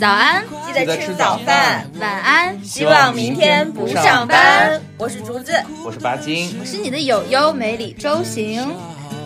[0.00, 4.80] 早安，记得吃早饭，晚安，希望明天不上班。
[4.96, 5.52] 我是竹子，
[5.84, 8.74] 我是巴金，我是你的友友梅里周行。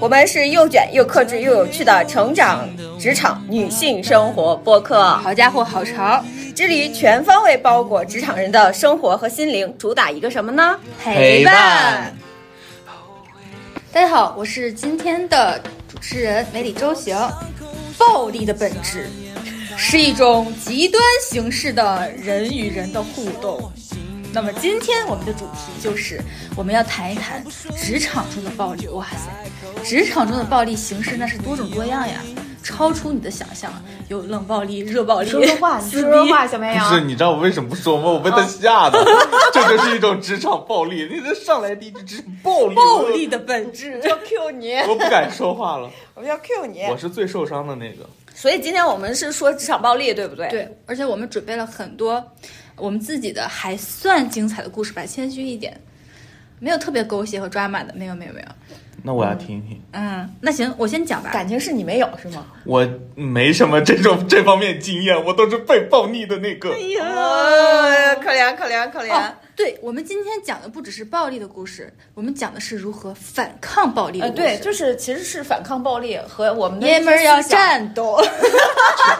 [0.00, 2.68] 我们是又卷又克制又有趣的成长
[2.98, 5.02] 职场女性生活播客。
[5.18, 6.22] 好家伙，好潮！
[6.54, 10.78] 致力于全方位包裹职场人的生活和心灵，主打一个什么呢？
[11.02, 12.14] 陪伴。
[13.92, 17.16] 大家好，我是今天的主持人梅里周行。
[17.96, 19.10] 暴力的本质
[19.80, 23.72] 是一种极端形式的人与人的互动。
[24.32, 26.20] 那么今天我们的主题就是
[26.56, 27.42] 我们要谈一谈
[27.76, 28.88] 职场中的暴力。
[28.88, 32.20] 哇塞，职场中的暴力形式那是多种多样呀，
[32.62, 33.72] 超出你的想象。
[34.08, 35.30] 有冷暴力、热暴力。
[35.30, 36.88] 说说话，说说话，小绵羊。
[36.88, 38.10] 不是，你知道我为什么不说吗？
[38.10, 38.98] 我被他吓的。
[39.54, 41.08] 这就是一种职场暴力。
[41.10, 44.00] 你这上来第一句是暴力，暴力的本质。
[44.04, 45.88] 要 Q 你，我不敢说话了。
[46.14, 48.08] 我们要 Q 你，我是最受伤的那个。
[48.38, 50.48] 所以今天我们是说职场暴力，对不对？
[50.48, 52.24] 对，而且我们准备了很多
[52.76, 55.76] 我们自己的还算精彩的故事吧，谦虚一点，
[56.60, 58.46] 没有特别狗血和抓马的，没有，没有，没有。
[59.02, 59.82] 那我要听听。
[59.90, 61.30] 嗯，那行，我先讲吧。
[61.32, 62.46] 感情是你没有是吗？
[62.64, 66.70] 我没什么这种 这方面经验，我都是被暴力的那个。
[66.72, 69.32] 哎呀，可怜可怜可怜。
[69.58, 74.40] 对我们今天讲的不只是暴力的故事，我们讲的是如何反抗暴力的故事。
[74.40, 78.22] 对，就是其实是反抗暴力和我们的爷们儿要战斗。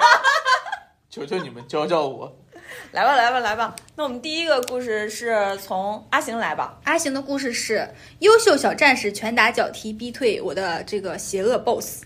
[1.11, 2.33] 求求你们教教我。
[2.93, 3.75] 来吧，来吧，来吧。
[3.97, 6.79] 那我们第一个故事是从阿行来吧。
[6.85, 7.89] 阿行的故事是
[8.21, 12.05] 优秀小战士拳打脚踢逼退我的这个邪恶 boss。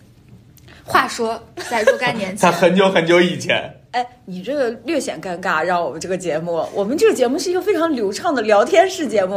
[0.84, 1.38] 话说
[1.68, 3.81] 在若干年前， 在很久很久以前。
[3.92, 9.36] 哎，你这个略显尴尬，让我们这个节目，我们这个节目是一个非常流畅的聊天式节目。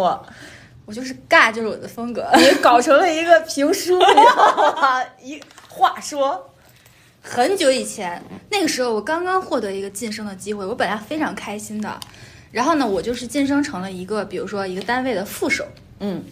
[0.85, 2.29] 我就是尬，就是我的风格。
[2.35, 3.99] 你搞成了一个评书，
[5.21, 6.51] 一话说。
[7.27, 11.99] 很久以前，那个时候我刚刚获得一个晋升的机会，我本来非常开心的。
[12.51, 15.65] 然后呢，我就是晋升成了一个，比如说一个单位的副手。
[15.99, 16.23] 嗯，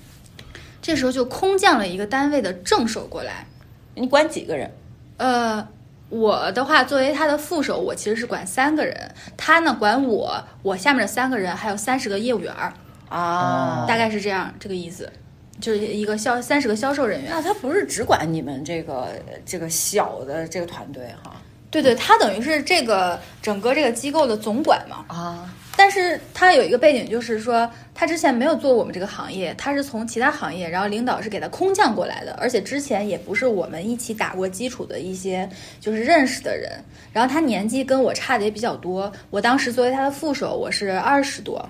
[0.84, 3.47] 这时候就空降了一个单位的正手过来。
[3.96, 4.72] 你管几个人？
[5.18, 5.68] 呃，
[6.13, 8.96] 我的话作为他的副手，我其实是管三个人。
[9.35, 12.72] 他呢管我，我下面的三个人还有三十个业务员儿。
[13.09, 15.12] 啊，大概是这样这个意思。
[15.59, 19.07] 就是一个销三十个销售人员，那他不是只管你们这个
[19.46, 21.31] 这个小的这个团队哈？
[21.69, 25.06] 对对，他等于是这个整个这个机构的总管嘛。
[25.07, 36.72] 啊，但是他有一个背景，就是说他之前没有做我们这个行业，他是从其他行业，然后领导是给他空降过来的，而且之前也不是我们一起打过基础的一些就是认识的人。
[37.11, 41.67] 然后他年纪跟我差的也比较多，我当时作为他的副手，我是二十多，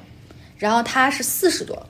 [0.57, 1.81] 然后他是四十多。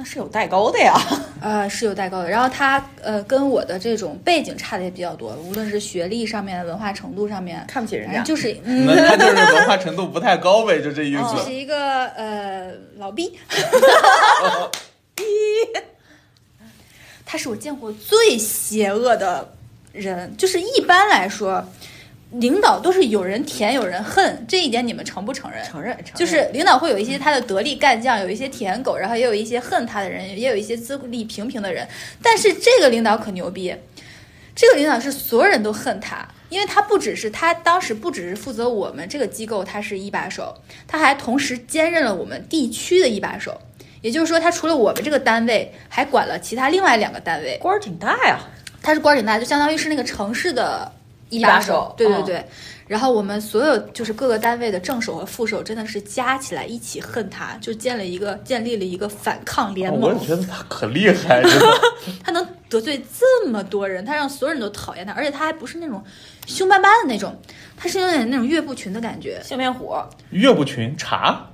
[0.00, 0.94] 那是有代沟的呀，
[1.42, 2.30] 呃，是有代沟的。
[2.30, 11.36] 然后他呃，跟我的这种背景差的也比较多，无论是学历上面、文化程度上面，看不起人家，就是 嗯他就是文化程度不太高呗，就这意思。
[11.44, 13.36] 是一个呃老逼，
[15.16, 15.24] 逼，
[17.26, 19.52] 他是我见过最邪恶的
[19.92, 21.64] 人，就是一般来说。
[22.30, 25.64] 领导都是有人舔有人恨，这一点你们承不承认？
[25.64, 26.14] 承认，承认。
[26.14, 31.88] 就是领导会有一些他的得力干将，有一些舔狗，然后也有一些恨他的人，也有一些资历平平的人。
[32.22, 33.74] 但是这个领导可牛逼，
[34.54, 40.54] 这个领导是所有人都恨他，因为他不只是他当时不只是负责我们这个机构，他是一把手，
[40.86, 43.58] 他还同时兼任了我们地区的一把手。
[44.02, 48.38] 也就是说，他除了我们这个单位，还管了其他另外两个单位，官儿挺大呀。
[48.82, 50.92] 他是官儿挺大，就相当于是那个城市的。
[51.30, 52.44] 一把手，对对对，
[52.86, 60.00] 然后我们所有就是各个单位的正手和副手，真的是加起来一起恨他，就建了一个建立了一个反抗联盟。
[60.00, 61.42] 我也觉得他可厉害，
[62.24, 66.02] 他能得罪这么多人，他让所有人都讨厌他，而且他还不是那种
[66.46, 67.38] 凶巴巴的那种，
[67.76, 69.94] 他是有点那种岳不群的感觉，笑面虎。
[70.30, 71.46] 岳不群茶，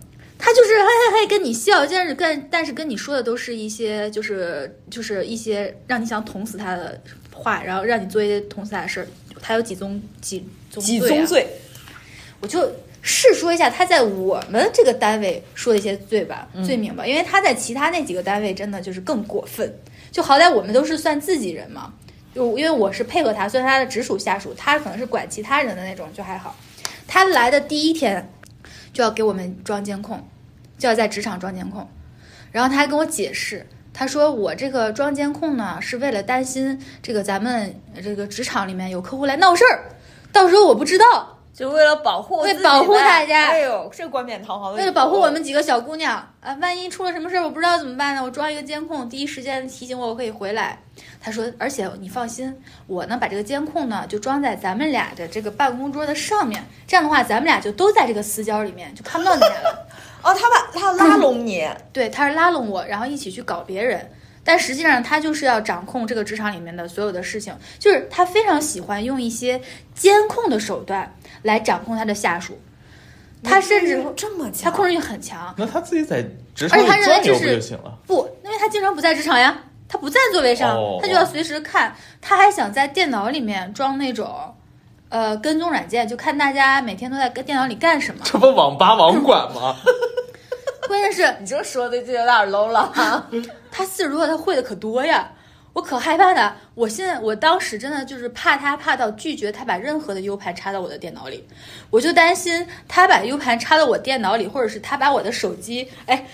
[0.44, 7.00] 他就是嘿嘿嘿跟你笑，但是跟但是跟你说的都是一些就是就是一些让你想捅死他的
[7.32, 9.06] 话，然后让你做一些捅死他的事儿。
[9.40, 10.46] 他有几宗几
[10.78, 11.46] 几宗罪，
[12.40, 12.70] 我就
[13.00, 19.74] 试说一下他在我们这个单位说的一些罪吧，罪名吧，因为他在其他那几个单位真的就是更过分。
[20.12, 21.90] 就好歹我们都是算自己人嘛，
[22.34, 26.54] 就因为我是配合他，算他的直属下属，他可能是管其他人的那种，就还好。
[27.08, 28.30] 他来的第一天
[28.92, 30.22] 就要给我们装监控，
[30.84, 31.88] 就要在职场装监控，
[32.52, 33.66] 然后他还跟我解释。
[33.94, 39.96] 他说：“我这个装监控呢，是为了担心这个咱们这个职场里面有客户来闹事儿，
[40.30, 48.22] 到时候我不知道，就为了保护为保护大家哎呦，这冠冕堂皇的，为了保护我们几个小姑娘啊，万一出了什么事儿，我不知道怎么办呢？
[48.22, 50.78] 我装一个监控，第一时间提醒我我可以回来。
[51.18, 52.54] 他说，而且你放心，
[52.86, 59.88] 我呢把这个监控呢就装在咱们俩的这个办公桌的上面，这样的话咱们俩就都在这个死角里面，就看不到你俩了。
[60.24, 64.10] 哦，他把他拉拢你，对，他是拉拢我，然后一起去搞别人。
[64.42, 69.60] 但实际上，他就是要掌控这个职场里面的所有的事情，就是他非常喜欢用一些
[69.94, 72.58] 监控的手段来掌控他的下属。
[73.42, 76.24] 他甚至这么强，他控制欲很强，那他自己在
[76.54, 77.98] 职场里而且他认为转悠不这是就行了？
[78.06, 79.54] 不，因为他经常不在职场呀，
[79.88, 81.94] 他不在座位上，哦他就要随时看。
[82.22, 84.54] 他还想在电脑里面装那种，
[85.10, 88.22] 呃，跟踪软件，就看大家每天都在跟电脑里干什么。
[88.24, 89.76] 这不网吧网管吗？
[90.86, 93.28] 关键是你这说的就有点 low 了啊。
[93.70, 95.30] 他四十多，他会的可多呀，
[95.72, 96.54] 我可害怕他。
[96.74, 101.46] 我现在，我当时真的就是怕他，怕到拒绝他把任何的 U 盘插到我的电脑里，
[101.90, 106.26] 我就担心他把 U 盘插到我电脑里，或者是他把我的手机，哎。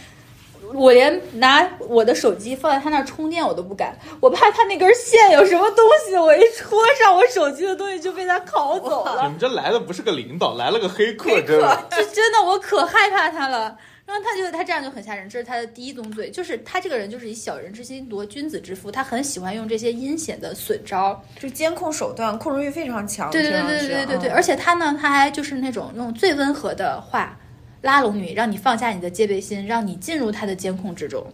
[0.73, 9.23] 我连拿我的手机放在他那儿充电我都不敢，我怕他那根线有什么东西，我一戳上我手机的东西就被他拷走了。
[9.25, 11.87] 你们这来的不是个领导，来了个黑客，黑客真的。
[11.91, 13.77] 就真的我可害怕他了。
[14.11, 27.39] 因为他觉得他这样就很吓人，这是他的第一宗罪，就是他这个人就是以小人之心夺君子之腹，他很喜欢用这些阴险的损招，就监控手段，控制欲非常强，对对对对对对，而且他呢，他还就是那种用最温和的话
[27.83, 31.25] 拉拢你，让你放下你的戒备心，让你进入他的监控之中。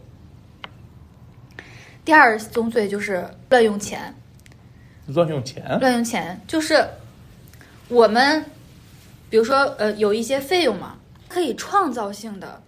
[2.04, 4.14] 第二宗罪就是乱用钱，
[5.06, 6.86] 乱用钱，乱用钱，就是
[7.88, 8.44] 我们
[9.30, 12.60] 比如说呃有一些费用嘛，可以创造性的。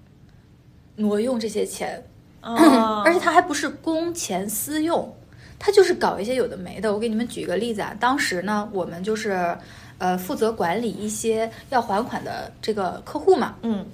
[0.98, 2.04] 挪用这些钱，
[2.40, 5.12] 啊， 而且他还不是公钱私用，
[5.58, 6.92] 他就是搞一些有的没的。
[6.92, 9.56] 我给你们举个例子啊，当时呢，我们就是
[9.98, 13.84] 呃负责管理一些要还款的这个客户嘛，嗯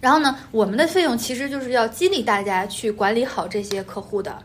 [0.00, 4.42] 然后呢，我们的费用其实就是要激励大家去管理好这些客户的。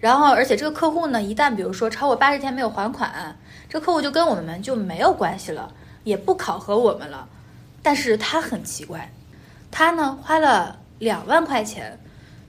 [0.00, 3.36] 然后，而且这个客户呢，一旦比如说超过八十天没有还款，
[3.68, 5.72] 这客户就跟我们就没有关系了，
[6.04, 7.28] 也不考核我们了。
[7.82, 9.10] 但是他很奇怪，
[9.72, 11.98] 他呢花了两万块钱，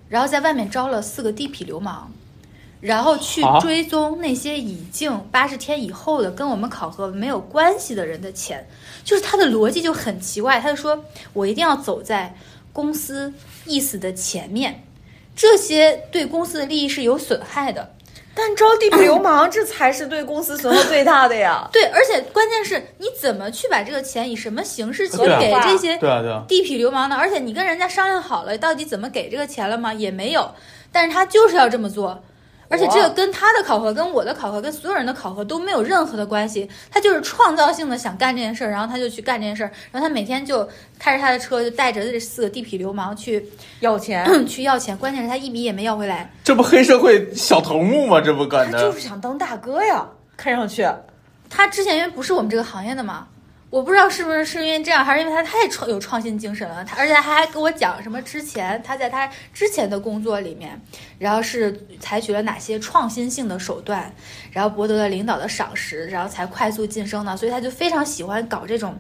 [0.07, 2.11] 然后在外面招了四个地痞流氓，
[2.81, 8.67] 然后去啊追踪那些已经八十天以后的跟我们考核没有关系的人的钱，
[9.03, 11.03] 就是他的逻辑就很奇怪，他就说
[11.33, 12.35] 我一定要走在
[12.73, 13.33] 公司
[13.65, 14.83] 意思的前面，
[15.35, 17.95] 这些对公司的利益是有损害的。
[18.41, 21.67] 但招地痞流氓，这才是对公司损耗最大的呀。
[21.73, 25.97] 对，而且关键是你怎么去把这个钱以什么形式去给这些
[26.47, 27.17] 地痞流氓呢？
[27.19, 29.93] 而且你跟人家商量好了，到底怎么给这个钱了吗？
[29.93, 30.49] 也没有，
[30.91, 32.23] 但是他就是要这么做。
[32.69, 40.67] 而且这个跟他的考核、跟我的考核、跟所有人的考核都没有任何的关系，他就是创造性的想干这件事儿，然后他就去干这件事儿，然后他每天就
[40.99, 43.43] 开着他的车，就带着这四个地痞流氓去
[43.79, 46.31] 要钱， 去要钱，关键是他一笔也没要回来。
[46.43, 48.21] 这不黑社会小头目吗？
[48.21, 50.07] 这不干的他就是想当大哥呀，
[50.37, 50.87] 看上去。
[51.49, 53.27] 他之前因为不是我们这个行业的嘛，
[53.69, 56.83] 我不知道是不是是因为这样，还是因为他太创有创新精神了。
[56.83, 60.81] 他而且他还跟我讲什么之前他在他之前的工作里面，
[61.19, 64.11] 然后是采取了哪些创新性的手段，
[64.51, 67.37] 然后博得了领导的赏识，然后才快速晋升呢。
[67.37, 68.97] 所以他就非常喜欢搞这种，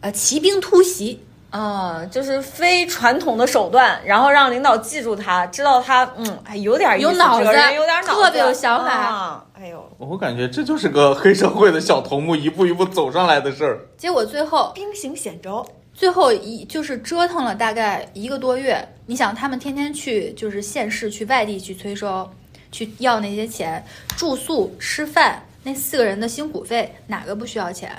[0.00, 1.25] 呃，骑兵突袭。
[1.56, 13.80] 啊、就是非传统的手段，然后让领导记住他，知道他，嗯，还有点有脑子这个人有点脑子，特别有想法啊哎呦，我感觉这就是个黑社会的小头目一步一步走上来的事儿。
[13.96, 15.66] 结果最后兵行险招。
[15.94, 18.86] 最后一就是折腾了大概一个多月。
[19.06, 22.30] 你想，他们天天去就是县市去外地去催收，
[22.70, 23.82] 去要那些钱，
[24.14, 27.90] 住宿、吃饭，那四个人的辛苦费哪个不需要钱？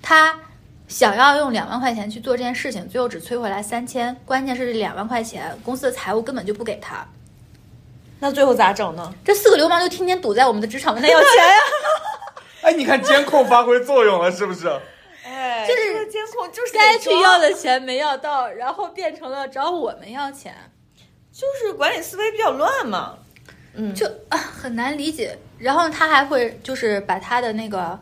[0.00, 0.34] 他
[0.94, 4.16] 想要用两万块钱去做这件事情，最后只催回来三千。
[4.24, 7.04] 关键是这两万块钱，公司的财务根本就不给他。
[8.20, 9.12] 那最后咋整呢？
[9.24, 11.54] 这四个流氓就天天堵在我们的职场，问他要钱呀。
[12.62, 14.68] 哎，你看监控发挥作用了，是不是？
[15.26, 20.54] 哎，就是这个监控就是该去要的钱没要到，然后变成了找我们要钱。
[21.32, 23.18] 就是管理思维比较乱嘛。
[23.74, 25.36] 嗯，就啊很难理解。
[25.58, 27.98] 然后他还会就是把他的那个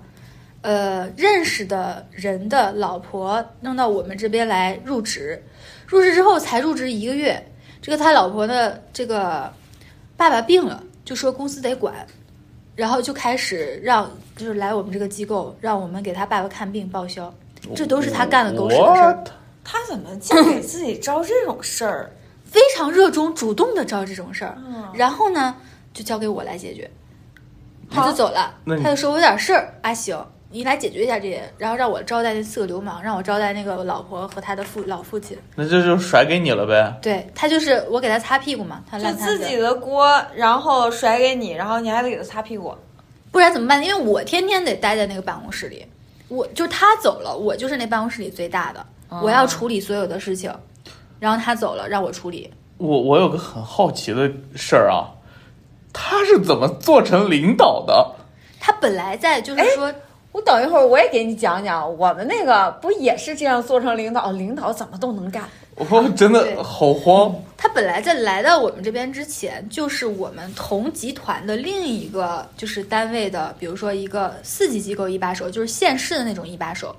[0.62, 5.42] 呃认识的人的老婆弄到我们这边来入职，
[5.86, 7.44] 入职之后才入职一个月，
[7.80, 9.52] 这个他老婆的这个
[10.16, 12.06] 爸爸病了，就说公司得管，
[12.74, 17.32] 然后就开始让就是来我们这个机构让我们给他爸爸看病报销，
[17.76, 19.24] 这都是他干的狗屎的事儿。
[19.64, 22.10] 他怎么净给自己招这种事儿？
[22.44, 24.84] 非常热衷主动的招这种事儿，嗯。
[24.92, 25.56] 然后呢
[25.94, 26.90] 就交给我来解决，
[27.90, 35.36] 他就走了，他就说我有点事儿，啊行，你来解决一下这些，然后让我招待那四个流氓，让我招待那个老婆和他的父老父亲。
[35.56, 36.94] 那这就甩给你了呗。
[37.00, 42.74] 对他就是我给他擦屁股嘛，他就烂摊子自己的锅，然后甩给你，然后你还得给他擦屁股。
[43.30, 43.82] 不然怎么办？
[43.82, 45.86] 因为我天天得待在那个办公室里，
[46.28, 48.86] 我就他走了，我就是那办公室里最大的，
[49.22, 50.54] 我要处理所有的事情，
[51.18, 52.52] 然后他走了，让我处理。
[52.76, 55.08] 我我有个很好奇的事儿啊，
[55.94, 58.16] 他是怎么做成领导的？
[58.60, 59.92] 他本来在就是说，
[60.32, 64.32] 我等一会儿我也给你讲讲，我们那个不也是这样做成领导？
[64.32, 65.44] 领导怎么都能干？
[65.74, 67.34] 我真的好慌。
[67.56, 76.94] 他本来在来到我们这边之前，就是我们同集团的另一个就是单位的，比如说一个四级机构一把手，就是县市的那种一把手。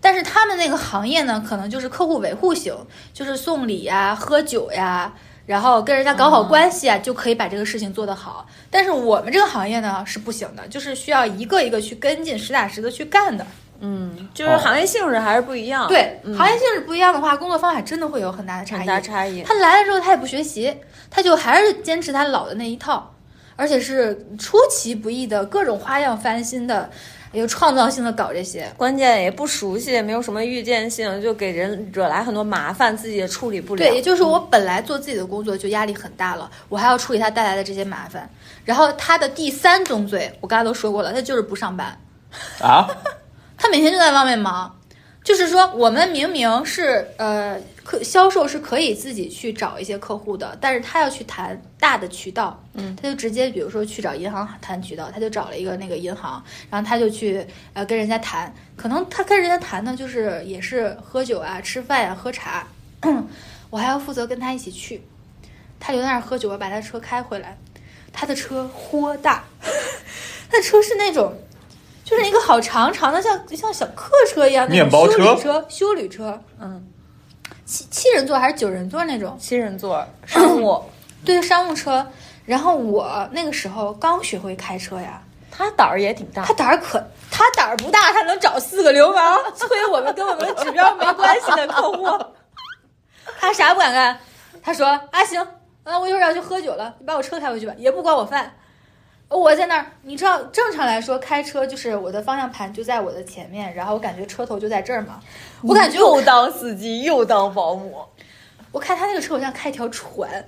[0.00, 2.74] 但是他们那个行业呢，可能就是客户维护型，
[3.14, 5.14] 就是送礼呀、喝酒呀，
[5.46, 8.46] 然后跟人家搞好关系啊，就可以把这个事情做得好。
[8.70, 13.46] 但是我们这个行业呢是不行的，就是需要一个一个去跟进，实打实的去干的。
[13.84, 15.88] 嗯，就是行业性质还是不一样。
[15.88, 18.86] 对，嗯行业性质不一样的话，工作方法真的会有很大的差很异。
[18.86, 19.42] 大差异。
[19.42, 20.72] 他来了之后，他也不学习，
[21.10, 23.12] 他就还是坚持他老的那一套，
[23.56, 26.88] 而且是出其不意的各种花样翻新的，
[27.32, 28.70] 有创造性的搞这些。
[28.76, 33.78] 关键也不熟悉，也没有什么预见性，就给人惹来很多麻烦，自己也处理不了。
[33.78, 38.28] 对，也就是我本来做自己的工作就压力很大了，我还要处理他带来的这些麻烦。
[38.64, 41.98] 然后他的第三宗罪，我刚才都说过了，他就是不上班，
[42.60, 42.88] 啊，
[43.56, 44.78] 他每天就在外面忙。
[45.24, 62.66] 就是说，我们明明是呃，客销售是可以自己去找一些客户的，但是他要去谈大的渠道，嗯，他就直接比如说去找银行谈渠道，他就找了一个那个银行，然后他就去呃跟人家谈，可能他跟人家谈呢，就是也是喝酒啊、吃饭呀、喝茶，
[63.70, 65.00] 我还要负责跟他一起去，
[65.78, 67.56] 他留在那儿喝酒，我把他车开回来，
[68.12, 69.44] 他的车豁大，
[70.50, 71.32] 他的车是那种。
[72.04, 76.86] 就是一个好长长的，像像小客车一样那种面包修车理车、修理车，嗯，
[77.64, 80.82] 七七人座还是九人座那种，七人座商务，
[81.24, 82.06] 对商务车。
[82.44, 86.52] 然后我那个时候刚学会开车呀，他胆儿也挺大他。
[86.54, 92.04] 胆儿可他胆儿不大，他能找四个流氓催我们跟我们指标没关系的客户，
[93.38, 94.18] 他啥不敢干。
[94.60, 95.40] 他说啊行，
[95.84, 98.52] 啊我一会儿要去喝酒了，你把我车开回去吧，也不管我饭。
[99.32, 105.20] 我在那儿，你知道，正常来说开车就是我的方向盘就在我的前面，然后我感觉车头就在这儿嘛。
[105.62, 108.04] 我感觉我又当司机又当保姆，
[108.70, 110.46] 我开他那个车，我像开一条船，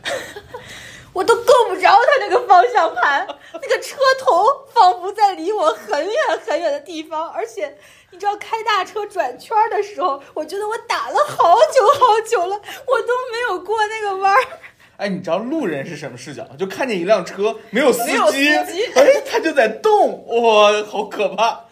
[1.14, 6.14] 我都够不着他那个方向盘，那个车头仿佛在离我很远
[6.46, 7.76] 很远的地方，而且
[8.10, 14.44] 你知道开大车转圈的时候，我觉得我打了好久好久了，我都没有过那个弯儿。
[14.96, 16.44] 哎，你知道路人是什么视角？
[16.58, 21.64] 就看见一辆车没有司没有司机，机哎，他就在动，哇，好可怕！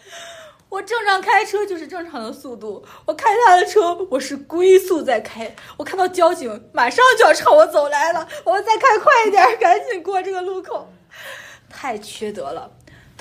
[0.68, 10.90] 我正常开车就是正常的速度，我开他的车我是龟速在开，我看到交警马上就要朝我走来了，我再开快一点，赶紧过这个路口，
[11.68, 12.70] 太缺德了。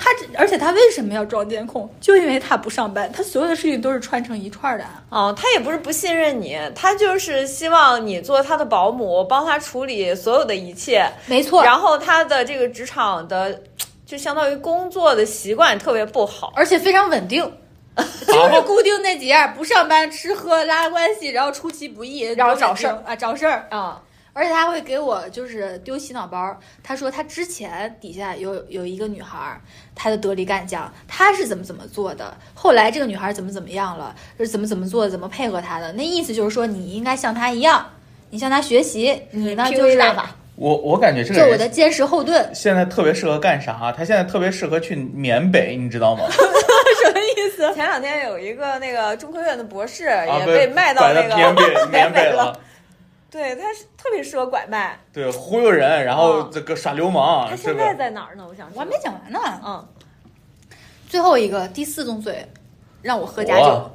[0.04, 1.88] 他这，而且他为什么要装监控？
[2.02, 4.84] 就因为他不上班，他所有的事情都是串成一串的。
[5.10, 11.08] 哦，他也不是不信任你，他就是希望你做他的保姆，帮他处理所有的一切。
[11.28, 13.62] 没错，然后他的这个职场的，
[14.04, 16.52] 就相当于工作的习惯特别不好。
[16.56, 17.44] 而且非常稳定，
[17.96, 23.68] 就是固定那几样，不上班、吃喝拉关系，然后出其不意，然后找事儿啊，找事儿。
[23.70, 24.02] 啊、
[24.34, 26.58] 而且他会给我就是丢洗脑包。
[26.84, 29.62] 他说他之前底下有有一个女孩儿，
[29.94, 35.92] 她的得力干将，她是怎么怎么做的，后来这个女孩怎么怎么样了，是怎么怎么做，怎么配合她的。
[35.94, 37.86] 那意思就是说你应该像她一样，
[38.30, 42.50] 你向她学习，你呢就是大法我我感觉这个就我的坚实后盾。
[42.54, 43.92] 现在特别适合干啥？
[43.92, 46.24] 他现在特别适合去缅北，你知道吗？
[46.30, 47.74] 什么意思？
[47.74, 52.58] 前两天有一个那个中科院的博士啊，也被卖到拐那个缅北缅北北了。。
[53.32, 55.00] 对，他是特别适合拐卖。
[55.14, 58.46] 对，忽悠人，然后哦这个耍流氓，他现在在哪儿呢？
[58.48, 59.40] 我想知道我还没讲完呢。
[59.66, 59.88] 嗯，
[61.08, 62.46] 最后一个第四宗罪，
[63.02, 63.90] 让我喝假酒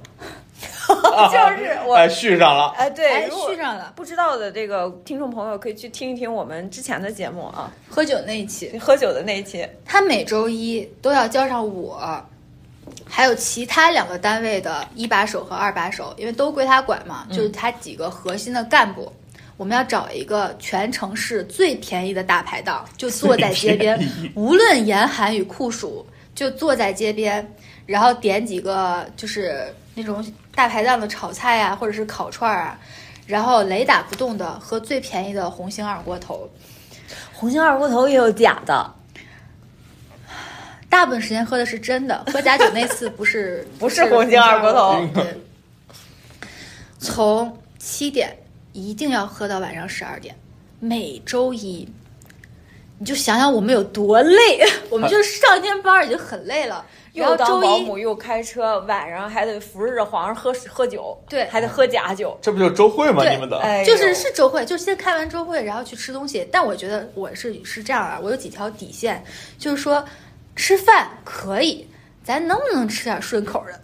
[1.13, 2.73] 哇， 就是我哎续上了。
[2.79, 8.79] 哎，对，哎，续上了不知道的这个听众朋友可以去听一听我们之前的节目啊，喝酒那一期。
[8.79, 9.69] 喝酒的那一期。
[9.85, 12.25] 他每周一都要叫上我，
[13.05, 19.13] 还有其他两个单位的一把手和二把手，因为都归他管嘛，就是他几个核心的干部。
[19.57, 23.99] 我们要找一个全城市最便宜的大排档，就坐在街边
[24.35, 27.47] 无论严寒与酷暑，就坐在街边，
[27.87, 32.79] 然后点几个就是那种大排档的炒菜啊，或者是烤串儿啊，
[33.27, 36.49] 然后雷打不动的喝最便宜的红星二锅头。
[37.33, 38.93] 红星二锅头也有假的，
[40.91, 45.07] 大部分时间喝的是真的，喝假酒那次不是 不是红星二锅头。
[45.15, 45.41] 对，
[46.99, 48.37] 从七点
[48.77, 50.35] 一定要喝到晚上十二点，
[50.81, 51.89] 每周一。
[52.99, 62.39] 你就想想我们有多累， 我们就上一天班已经很累了，然后又当周一保姆又开车，晚上还得扶着皇上喝喝酒，对还得喝假酒。
[62.41, 63.23] 这不就是周会吗？
[63.29, 66.47] 你们的哎就是是周会，就先开完周会，然后去吃东西。
[66.51, 69.23] 但我觉得我是是这样啊，我有几条底线，
[69.59, 70.03] 就是说
[70.55, 71.87] 吃饭可以，
[72.25, 73.81] 咱能不能吃点顺口的？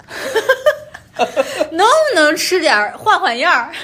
[1.71, 3.75] 能不能吃点换换样儿？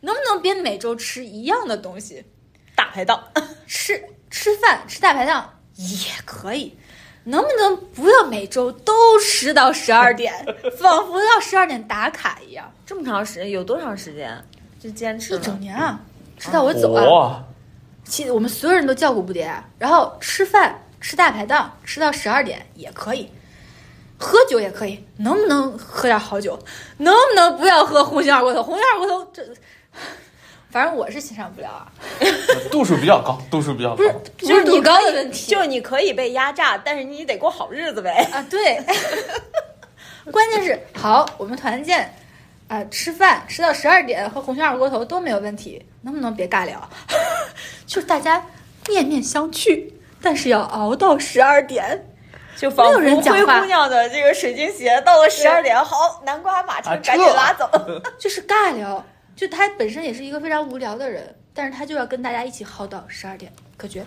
[0.00, 2.24] 能不能别每周吃一样的东西？
[2.74, 3.22] 大排档，
[3.66, 6.76] 吃吃饭吃大排档也可以，
[7.24, 10.32] 能不能不要每周都吃到十二点，
[10.78, 12.72] 仿佛要十二点打卡一样？
[12.86, 14.42] 这么长时间有多长时间？
[14.78, 16.00] 就坚持一整年啊，
[16.38, 17.04] 吃到我走啊。
[17.04, 17.44] 哇，
[18.04, 23.30] 其我们所有人都叫苦不迭，然后吃饭吃大排档吃到十二点也可以，
[24.18, 26.58] 喝酒也可以，能不能喝点好酒？
[26.96, 28.62] 能不能不要喝红星二锅头？
[28.62, 29.42] 红星二锅头这，
[30.70, 31.86] 反正我是欣赏不了啊，
[32.70, 34.02] 度数比较高，度数比较高不。
[34.04, 38.28] 是不是度高的问题，就你可以被压榨，但是你得过好日子呗。
[38.32, 38.80] 啊对，
[40.30, 42.14] 关键是好，我们团建。
[42.68, 46.88] 啊、吃饭吃到十二点喝红星二锅头都没有问题，能不能别尬聊？
[47.84, 48.46] 就是大家
[48.88, 49.92] 面面相觑，
[50.22, 52.06] 但是要熬到十二点。
[52.56, 57.68] 就仿佛灰姑娘的这个水晶鞋到了十二点，好，南瓜马车啊赶紧拉走。
[58.20, 59.04] 就是尬聊，
[59.40, 64.04] 就他本身也是一个非常无聊的人，但是他就要跟大家一起耗到十二点，可绝。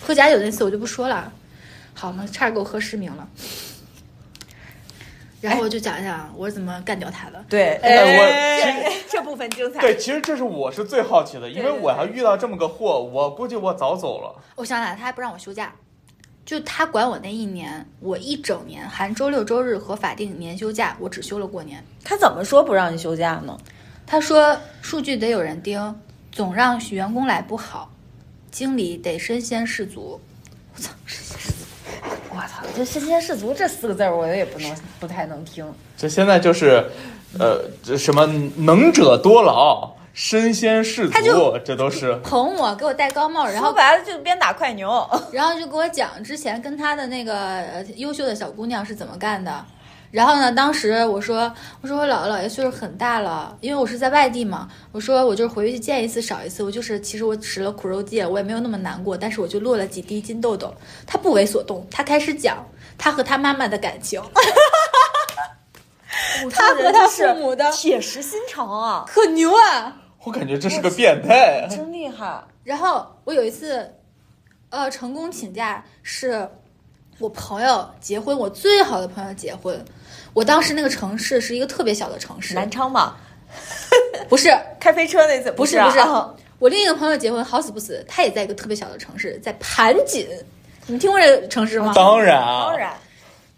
[0.00, 1.32] 喝假酒那次我就不说了，
[1.94, 3.28] 好嘛，差点给我喝失明了。
[5.40, 7.44] 然后我就讲一讲我是怎么干掉他的。
[7.48, 9.78] 对，哎我哎 这部分精彩。
[9.78, 14.34] 对，其实这是我是最好奇的，因为我要遇到这么个货，我估计我早走了。
[14.56, 15.72] 我想想，他还不让我休假，
[16.44, 21.80] 就他管我那一年，我一整年含周六周日和法定年休假，我只休了过年。
[22.02, 23.56] 他怎么说不让你休假呢？
[24.06, 27.90] 他说数据得有人盯，总让员工来不好，
[28.50, 30.20] 经理得身先士卒。
[30.76, 31.64] 我操，身先士卒！
[32.30, 35.66] 我操，这身先士卒这四个字儿我也不能不太能听。
[35.96, 36.88] 这现在就是，
[37.38, 45.08] 呃，这什么能者多劳、身先士卒，这都是捧我，给我戴高帽，然后说白了就是鞭打快牛。
[45.32, 49.64] 然后就给我讲之前跟他的那个呃优秀的小姑娘是怎么干的。
[50.16, 51.52] 然后呢，当时我说
[51.82, 60.74] 我说我姥姥姥爷岁数很大了，因为我是在外地嘛，我说我就是回去见一次少一次，我就是其实我使了苦肉计，我也没有那么难过，但是我就落了几滴金豆豆。
[61.06, 64.18] 他不为所动，他开始讲他和他妈妈的感情，
[66.50, 69.98] 他和他父母的铁石心肠啊，可牛啊！
[70.24, 71.68] 我感觉这是个变态。
[71.68, 72.42] 真厉害。
[72.64, 73.94] 然后我有一次，
[74.70, 76.48] 呃，成功请假是
[77.18, 79.84] 我朋友结婚，我最好的朋友结婚。
[80.36, 83.16] 我当时那个城市是一个特别小的城市，南昌嘛，
[84.28, 84.54] 不是。
[84.78, 85.98] 开飞车那次不是不是，
[86.58, 90.28] 我另一个朋友结婚，好死不死，他也在一个特别小的城市，在盘锦。
[90.84, 91.90] 你们听过这个城市吗？
[91.96, 92.92] 当然啊，当然，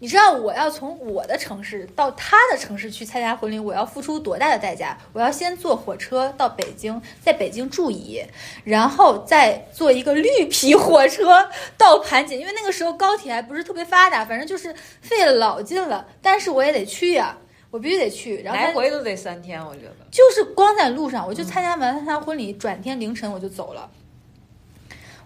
[0.01, 4.97] 你知道我要从我的城市到他的城市去参加婚礼，我要付出多大的代价？
[5.11, 8.29] 我要先坐火车到北京，在北京住一夜，
[8.63, 16.07] 然后再坐一个绿皮火车到盘锦，因为那个时候高铁还不是特别发达，反正就是费了老劲了。
[16.21, 17.37] 但是我也得去呀、
[17.69, 18.41] 我必须得去。
[18.41, 19.95] 然后来回都得三天，我觉得。
[20.09, 23.91] 就是光在路上，我就参加完他婚礼，转天凌晨我就走了。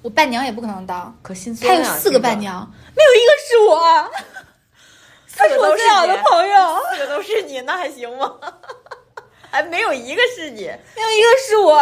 [0.02, 4.33] 我伴娘也不可能当，可心酸呀他有四个伴，娘，没有一个是我。
[5.36, 6.56] 他是我最好的朋友，
[6.92, 8.34] 四个都是你，那还行吗？
[9.50, 10.62] 还没有一个是你，
[10.96, 11.74] 没有一个是我，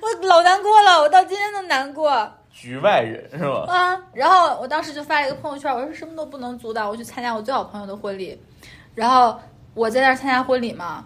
[0.00, 3.66] 我老难过了，我到今天都难过局外人是吧？
[3.72, 4.00] 啊。
[4.12, 8.40] 然后我当时就发了一个朋友圈，我说什么都不能阻挡我去参加我最好朋友的婚礼。
[8.94, 9.38] 然后
[9.74, 11.04] 我在那儿参加婚礼嘛，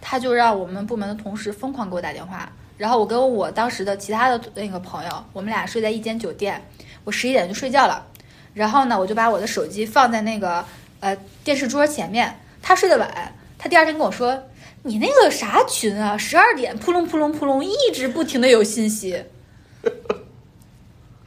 [0.00, 2.50] 他就让我们部门的同事疯狂给我打电话。
[2.76, 6.66] 然后我跟我当时的其他的那个朋友，我们俩睡在一间酒店，
[7.04, 8.06] 我十一点就睡觉了。
[8.54, 10.64] 然后呢，我就把我的手机放在那个
[11.00, 12.40] 呃电视桌前面。
[12.62, 14.48] 他睡得晚，他第二天跟我说
[14.84, 19.24] ：“你那个啥群啊，十二点扑隆扑隆扑隆，一直不停的有信息。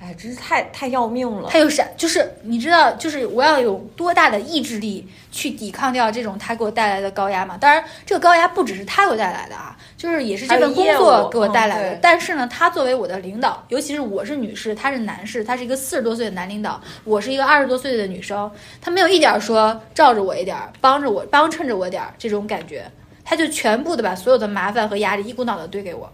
[0.04, 1.48] 哎，真是太太要命了。
[1.50, 1.82] 他有啥？
[1.96, 7.58] 就是你知道，就是我要有多大的意志力去抵抗掉这种他给我带来的高压嘛？
[7.58, 11.94] 当然，这个高压不只是他给我带来的啊，就是也是这份工作给我带来的。
[11.94, 22.84] 嗯但是呢，他作为我的领导，尤其是我是女士，他是男士，他是一个四十多岁的男领导，我是一个二十多岁的女生，他没有一点儿说罩着我一点儿，帮着我，帮衬着我点儿这种感觉，
[23.24, 26.12] 他就全部的把所有的麻烦和压力一股脑的堆给我。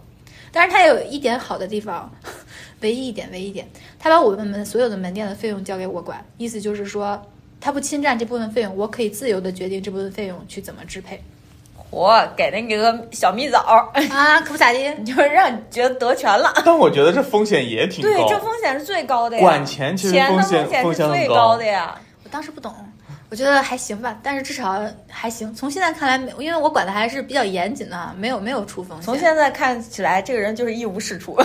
[0.52, 2.12] 但是他有一点好的地方，
[2.80, 7.20] 唯一一点，唯一一点，他把我们门所有的门店的费用交给我管，意思就是说
[7.60, 11.22] 他不侵占这部分费用，我可以自由的决定这部分费用去怎么支配
[11.90, 13.58] 我给那个小蜜枣，
[14.10, 14.78] 啊，可不咋地。
[15.04, 16.52] 就是让你觉得得权了。
[16.64, 18.28] 但我觉得这风险也挺对，高。
[18.28, 19.42] 这风险是最高的呀。
[19.42, 22.00] 管钱其实钱的风险风险是风险很最高高的呀。
[22.22, 22.72] 我当时不懂，
[23.28, 25.52] 我觉得还行吧，但是至少还行。
[25.52, 29.04] 从现在看来，因为我管的还是比较严谨的啊，没有没有出风险。
[29.04, 31.36] 从现在看起来，这个人就是一无是处。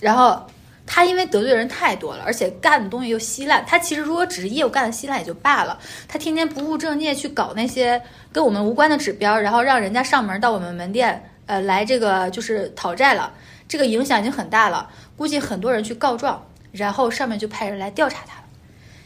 [0.00, 0.46] 然后
[0.86, 3.64] 他因为得罪人太多了，而且干的东西又稀烂。
[3.66, 8.00] 他其实如果只是业务干的稀烂也就罢了，他天天不务正业去搞那些
[8.32, 13.32] 跟我们无关的指标，然后让人家上门到我们门店，呃，来这个就是讨债了。
[13.68, 18.44] 这个影响已经很大了，估计很多人去告状，然后上面就派人来调查他了。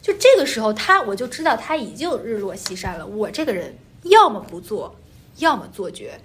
[0.02, 3.06] 就这个时候，他我就知道他已经日落西山了。
[3.06, 4.94] 我这个人要么不做，
[5.36, 6.20] 要么做绝。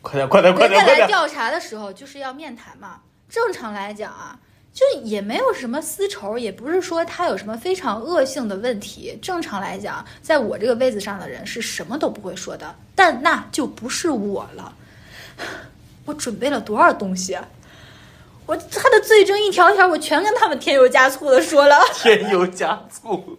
[0.00, 1.06] 快点，快点，快点，人家来！
[1.06, 3.00] 调查的时候就是要面谈嘛。
[3.30, 4.36] 正常来讲啊，
[4.74, 9.16] 就也没有什么私仇，也不是说他有什么非常恶性的问题。
[9.22, 14.74] 正常来讲，在我这个位子上的人是什么都不会说的，但那就不是我了。
[16.04, 17.48] 我准备了多少东西啊！
[18.46, 21.78] 我他的罪证一条条，我全跟他们添油加醋的说了。
[21.94, 23.38] 添油加醋。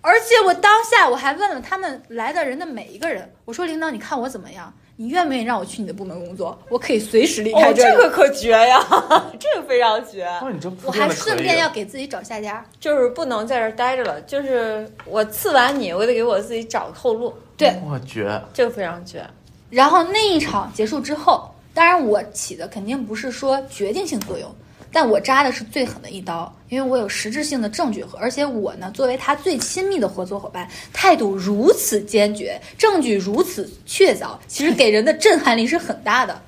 [0.00, 4.72] 而且我当下我还问了他们来的人的每一个人，我说领导，你看我怎么样？
[5.00, 6.60] 你愿不愿意让我去你的部门工作？
[6.68, 7.92] 我可以随时离开哦，这儿。
[7.92, 8.84] 这个可绝呀，
[9.38, 12.66] 这个非常绝，哇，你这我还顺便要给自己找下家。
[12.80, 14.20] 就是不能在这儿待着了。
[14.22, 18.42] 就是我刺完你，我得给我自己找个后路，对，我绝！
[18.52, 19.24] 这个非常绝。
[19.70, 24.52] 然后那一场结束之后，当然我起的肯定不是说决定性作用，
[24.90, 36.42] 但我扎的是最狠的一刀，因为我有实质性的证据和，而且我呢作为他最亲密的合作伙伴，态度如此坚决，证据如此确凿，其实给人的震撼力是很大的。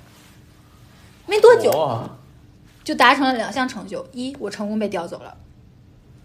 [1.27, 1.71] 没多久，
[2.83, 5.37] 就达成了两项成就：一，我成功被调走了，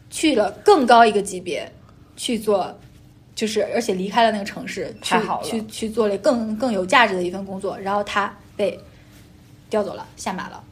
[0.09, 1.71] 去了更高一个级别
[2.15, 2.75] 去做，
[3.35, 7.77] 就是而且离开了那个城市，去好去去做了更更有价值的一份工作。
[7.77, 8.79] 然后他被
[9.69, 10.63] 调走了，下马了，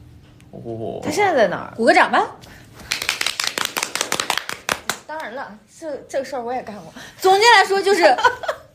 [0.53, 1.73] 哦他现在在哪儿？
[1.75, 2.23] 鼓个掌吧。
[5.07, 6.93] 当然了，这这个事儿我也干过。
[7.19, 8.03] 总结来说就是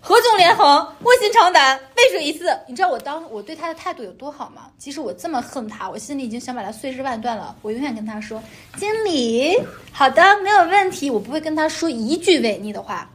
[0.00, 0.66] 合纵连横，
[1.02, 2.56] 卧薪尝胆，背水一次。
[2.66, 4.62] 你知道我当我对他的态度有多好吗？
[4.78, 8.42] 即使我这么恨他，我心里已经想把他碎尸万段了，我永远跟他说
[8.76, 9.56] ：“经理，
[9.92, 13.08] 好的，没有问题。”我不会跟他说一句违逆的话。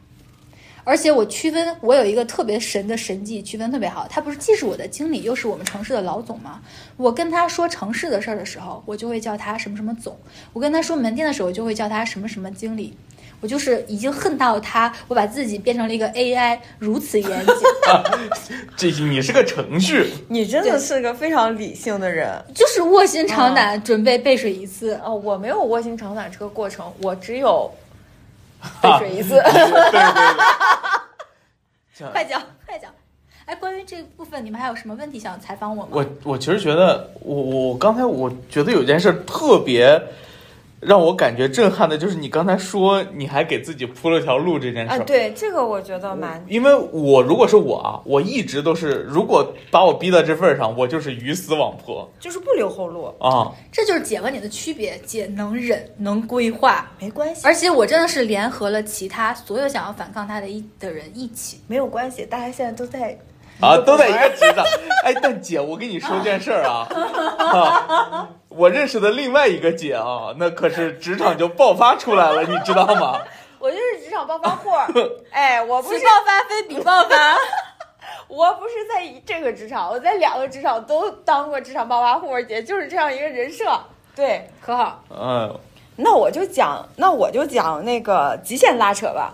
[0.83, 4.07] 而且我区分，我有一个特别神的神技，区分特别好。
[4.09, 6.61] 他不是既是我的经理，又是我们城市的老总吗？
[6.97, 10.13] 我跟他说城市的事儿的时候，我就会叫他什么什么总；
[10.51, 12.93] 我跟他说门店的时候，就会叫他什么什么经理。
[13.39, 17.55] 我就是已经恨到他，我把自己变成了一个 AI，如此严谨，
[18.77, 24.93] 这你是个程序，你真的是个非常理性的人就是卧薪尝胆，准备背水一次。
[25.03, 25.13] 哦！
[25.15, 27.69] 我没有卧薪尝胆这个过程，我只有
[28.81, 29.41] 背水一次。
[32.11, 32.91] 快讲，快讲！
[33.45, 35.89] 哎，关于这部分，你们还有什么问题想采访我吗？
[35.91, 40.01] 我我其实觉得，我我刚才我觉得有件事特别
[40.85, 53.51] 让我感觉震撼的，就是你刚才说你还给自己铺了条路这件事啊，对，这个我觉得蛮因为我如果是我啊，我一直都是，如果把我逼到这份儿上，我就是鱼死网破就是不留后路，啊。
[53.71, 61.59] 这就是姐和你的区别，姐能忍，能规划，没关系，而且我真的是联合了其他所有想要反抗他的一的人一起。
[61.67, 63.17] 没有关系，大家现在都在
[63.63, 64.65] 啊，都在一个局上。
[65.05, 66.87] 哎，但姐，我跟你说件事儿啊，
[67.39, 73.19] 啊，我认识的另外一个姐啊，那可是职场就爆发出来了， 你知道吗？
[73.59, 74.69] 我就是职场暴发户，
[75.31, 77.15] 哎，我不是此爆发非彼爆发，
[78.27, 83.65] 我不是在这个职场，我在两个职场都当过职场暴发户，姐就是这样一个人设。
[84.15, 85.01] 对，可好？
[85.09, 85.57] 嗯，
[85.95, 89.33] 那我就讲，那我就讲那个极限拉扯吧。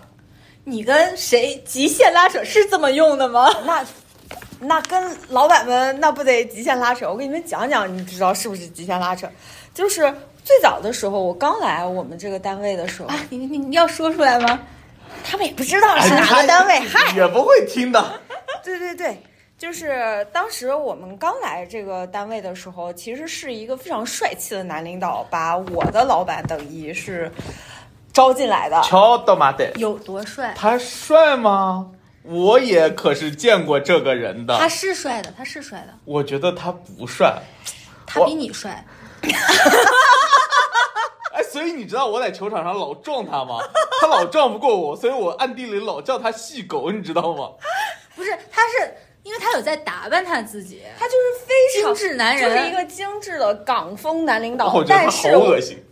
[0.64, 3.50] 你跟谁极限拉扯是这么用的吗？
[3.64, 3.84] 那
[4.60, 7.10] 那跟老板们那不得极限拉扯？
[7.10, 9.26] 我给你们讲讲，你知道是不是极限拉扯？
[9.72, 10.02] 就是
[10.44, 14.60] 最早的时候，我刚来我们这个单位的时候，啊，你你你要说出来吗？
[15.24, 18.20] 他们也不知道哎是哪个单位，嗨，也不会听的。
[18.62, 19.22] 对对对，
[19.56, 27.30] 就是当时我们刚来这个单位的时候，其实是一个非常帅气的男领导把我的老板等于是
[28.12, 28.80] 招进来的。
[28.82, 30.52] 瞧他妈的，有多帅？
[30.56, 31.90] 他帅吗？
[32.22, 34.58] 我也可是见过这个人的。
[34.58, 37.40] 他是帅的，他是帅的，我觉得他不帅。
[38.06, 38.84] 他比你帅。
[41.32, 43.58] 哎，所以你知道我在球场上老撞他吗？
[44.00, 47.50] 他老撞不过我，所以我暗地里老叫他细狗，你知道吗？
[48.16, 54.72] 不是，他是因为他有在打扮他自己，他就是非常精致男人，就是一个精致的港风男领导。
[54.72, 55.82] 我觉得他但是好恶心。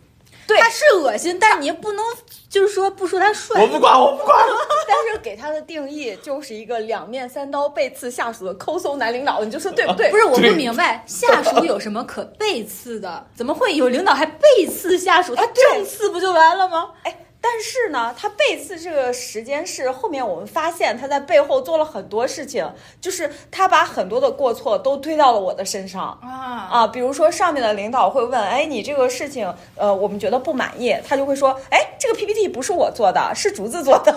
[0.49, 2.03] 对他是恶心，但是你也不能
[2.49, 3.67] 就是说不说他帅我。
[3.67, 4.37] 不管，我不管。
[4.87, 10.09] 但是给他的定义就是一个两面三刀背刺下属的抠搜男领导，你就说对不对？
[10.09, 13.27] 不是，我不明白下属有什么可背刺的？
[13.35, 15.35] 怎么会有领导还背刺下属？
[15.35, 16.91] 他正刺不就完了吗？
[17.03, 26.03] 哎，但是呢，他背刺这个时间是后面我们发现他在背后做了很多事情，就是他把很多的过错都推到了我的身上。
[26.21, 34.15] 啊，啊，比如说上面的领导会问，哎，你这个事情，呃，我们觉得不满意，他就会说，哎，这个 PPT 不是我做的，是竹子做的。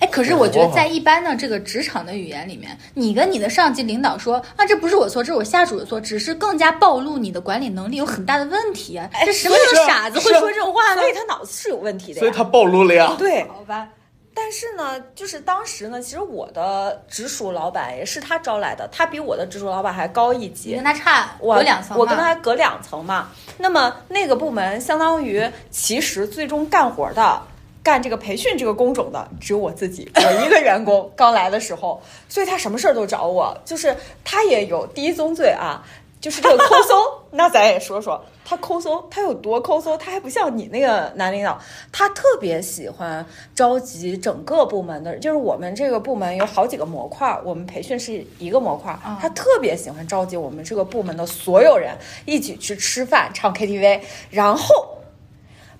[0.00, 9.08] 哎，可是我觉得在一般的这个职场的语言里面，你跟你的上级领导说啊，这不是我错，这是我下属的错，只是更加暴露你的管理能力有很大的问题啊！
[9.26, 11.10] 这什么样的是啊傻子会说这种话呢所？
[11.10, 12.20] 以他脑子是有问题的呀。
[12.20, 13.14] 所以他暴露了呀。
[13.18, 13.88] 对， 好吧，
[14.32, 20.82] 但是呢，就是当时呢，其实我的直属老板也是他招来的，他比我的直属老板还高一你级跟。
[20.82, 23.28] 他差我隔两层，我跟他隔两层嘛。
[23.58, 27.42] 那么那个部门相当于其实最终干活的、
[27.82, 33.56] 干这个培训这个工种的只有我自己，我一个员工 刚来的时候，所以他什么事儿都找我。
[33.64, 35.82] 就是他也有第一宗罪啊，
[36.20, 36.94] 就是这个抠搜。
[37.32, 39.96] 那咱也说说他抠搜，他有多抠搜？
[39.96, 41.58] 他还不像你那个男领导，
[41.92, 54.98] 他特别喜欢召集整个部门的，就是我们这个部门有好几个模块，我们培训是一个模块他特别喜欢召集我们这个部门的所有人一起去吃饭、唱 KTV，然后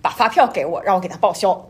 [0.00, 1.69] 把发票给我，让我给他报销。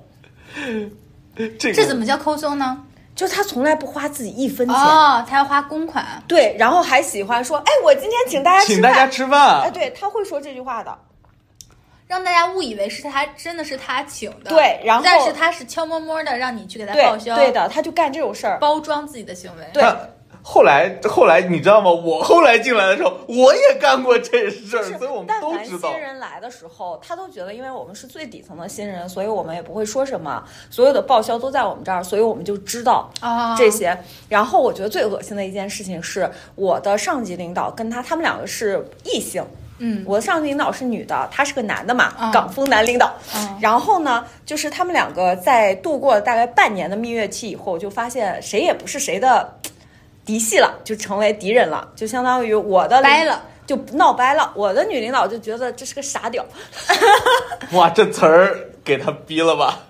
[1.58, 2.84] 这个这怎么叫抠搜呢？
[3.14, 10.96] 就是他从来不花自己一分钱，哦，他要花公款，对，然后还喜欢说，哎，我今天请大家吃饭，请大家吃哎，对，他会说这句话的。
[12.06, 18.58] 让大家误以为是他真的是他请的，对然后但是他是悄摸摸的让你去给他报销，对的，他就干这种事儿。
[18.58, 19.64] 包装自己的行为。
[19.72, 19.96] 对他
[20.42, 21.90] 后来后来你知道吗？
[21.90, 26.00] 我后来进来的时候，我也干过这事儿，所以我们但凡都知道新。
[26.00, 33.96] 人来的时候，他都觉得，因为我们是最底层的新人，所以我们也不会说什么，所有的报销都在我们这儿，所以我们就知道啊这些。
[34.28, 39.44] 然后我觉得最恶心的一件事情是，我的上级领导跟他，他们两个是异性。
[39.82, 43.14] 嗯，我的上级领导是女的，他是个男的嘛，嗯港风男领导。
[43.34, 49.54] 嗯然后呢，就是他们两个在度过了大概半年的蜜月期以后，就发现谁也不是谁的
[50.24, 54.52] 嫡系了，就成为敌人了，就相当于我的掰了，就闹掰了。
[54.54, 56.44] 我的女领导就觉得这是个傻屌，
[57.72, 59.80] 哇，这词儿给他逼了吧？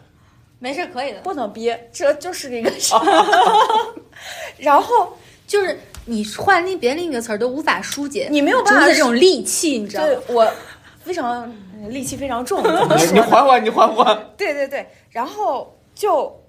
[0.59, 3.03] 没事可以的，不能逼，这就是一个傻。
[4.59, 5.17] 然后
[5.47, 10.09] 就是你换另别另一个词儿都无法疏解，你没有办法竹子这种戾气，你知道吗？
[10.09, 10.53] 对我
[11.03, 11.51] 非常
[11.89, 13.13] 戾气非常重，怎么说？
[13.13, 14.33] 你缓缓，你缓缓。
[14.37, 16.40] 对对对，然后就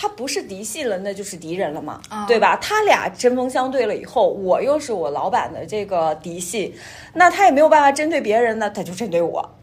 [0.00, 2.56] 他不是嫡系了，那就是敌人了嘛，啊对吧？
[2.62, 6.72] 他俩针锋相对了以后，我又是我老板的这个嫡系，
[7.14, 9.56] 那他也没有办法针对别人呢，他就针对我。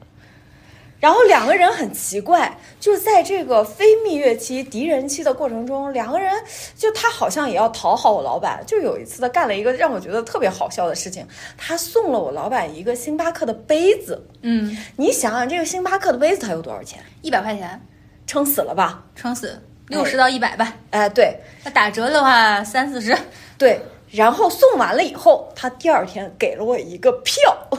[0.99, 6.33] 然后两个人很奇怪，就是在这个非蜜月期、敌人期的过程中，两个人
[6.75, 8.61] 就他好像也要讨好我老板。
[8.67, 11.25] 就有一次他干了一个让我觉得特别好笑的事情，
[11.57, 14.27] 他送了我老板一个星巴克的杯子。
[14.41, 16.99] 嗯，你想想，这个星巴克的杯子它有多少钱？
[17.21, 17.79] 一百块钱
[18.27, 19.05] 撑死了吧？
[19.15, 23.17] 撑死六十到一百吧，哎，对那打折的话三四十。
[23.57, 23.79] 对，
[24.11, 27.55] 然后送完了以后，他第二天给了我一个票，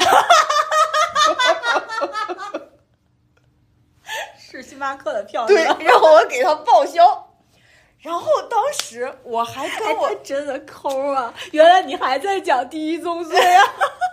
[4.38, 7.25] 是星巴克的票对，让我给他报销。
[7.99, 11.35] 然后当时我还跟我哎真的抠啊！
[11.51, 13.64] 原来你还在讲第一宗罪啊！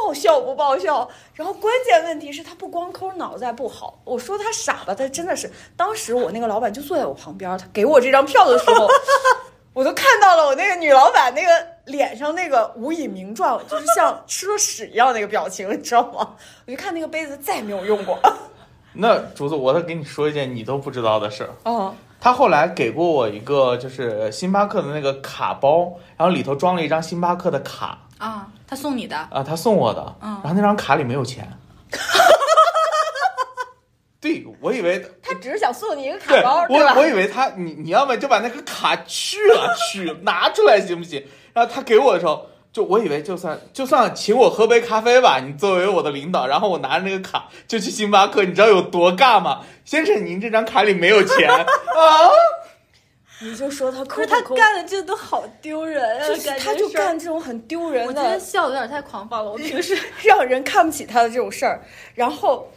[0.00, 1.08] 报销不爆笑？
[1.34, 4.00] 然后关键问题是他不光抠，脑子还不好。
[4.04, 5.50] 我说他傻吧，他真的是。
[5.76, 8.88] 当时我那个老板就坐在我旁边，他给我这张票的时候，
[9.74, 16.34] 我都看到了我那个女老板那个脸上那个无以名状，就是像吃了屎一样那个表情，你知道吗？
[16.66, 18.18] 我就看那个杯子再也没有用过。
[18.92, 21.50] 那竹子，我再给你说一件你都不知道的事儿。
[21.64, 31.50] 嗯，他后来给过我一个就是星巴克的那个卡包，然后里头装了一张星巴克的卡啊，他送你的，啊，他送我的，嗯然后那张卡里没有钱。
[34.20, 37.00] 对，我以为他只是想送你一个卡对包，我？
[37.00, 41.24] 我以为他你你要么就把那个卡去了去拿出来行不行？
[41.54, 49.62] 然后他给我的时候，就我以为就算就算请我喝杯咖啡吧，你作为我的领导，然后我拿着那个卡就去星巴克，你知道有多尬吗？
[49.86, 51.64] 先生，您这张卡里没有钱 啊？
[53.42, 56.28] 你就说他抠可是他干的这都好丢人啊！
[56.28, 59.50] 就是他就干这种很丢人我今天的，笑的有点太狂放了。
[59.50, 61.80] 我 平时让人看不起他的这种事儿。
[62.14, 62.68] 然后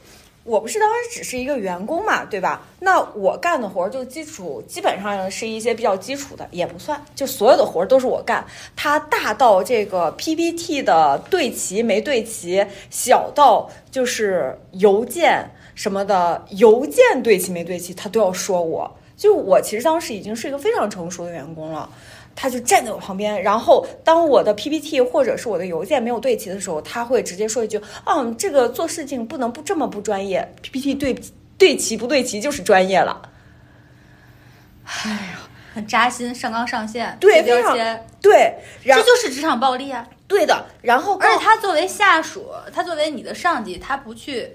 [0.45, 2.65] 我不是当时只是一个员工嘛，对吧？
[2.80, 8.45] 那我干的活儿就基础，基本上是一些比较基础的，也不算，就所有的活儿都是我干。
[8.73, 15.45] 他大到这个 PPT 的对齐没对齐，小到就是邮件
[15.76, 18.89] 什么的，邮件对齐没对齐，他都要说我。
[19.15, 21.89] 就我其实当时已经是一个非常成熟的员工了。
[22.36, 31.15] 他就站在我旁边，然后当我的 PPT 或者是我的邮件没有对齐的时候，他会直接说一句：“嗯，这个做事情不能不这么不专业，PPT 对
[31.60, 33.30] 对齐不对齐就是专业了。”
[34.84, 35.39] 哎呀，
[35.76, 40.04] 很扎心，上纲上线，对贴标非常签，对，然这就是职场暴力啊！
[40.28, 44.49] 对的，然后而且他作为下属，他作为你的上级，他不去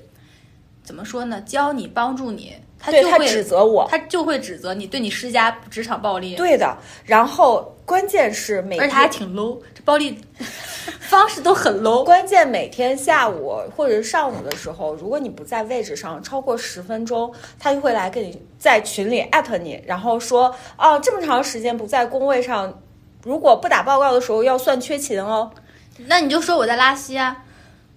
[0.83, 1.41] 怎么说呢？
[1.43, 10.19] 教你、帮助你，他对他就会指责我，他就会指责你，对你施加职场暴力。，对的，然后关键是每而且他还挺 low，这暴力
[11.01, 12.05] 方式都很 low。
[12.05, 22.81] 关键每天下午或者上午的时候，如果你不在位置上超过十分钟，他就会来跟你在群里艾特你，然后说哦这么长时间不在工位上，
[23.25, 25.51] 如果不打报告的时候要算缺勤哦。
[26.07, 27.45] 那你就说我在拉稀啊，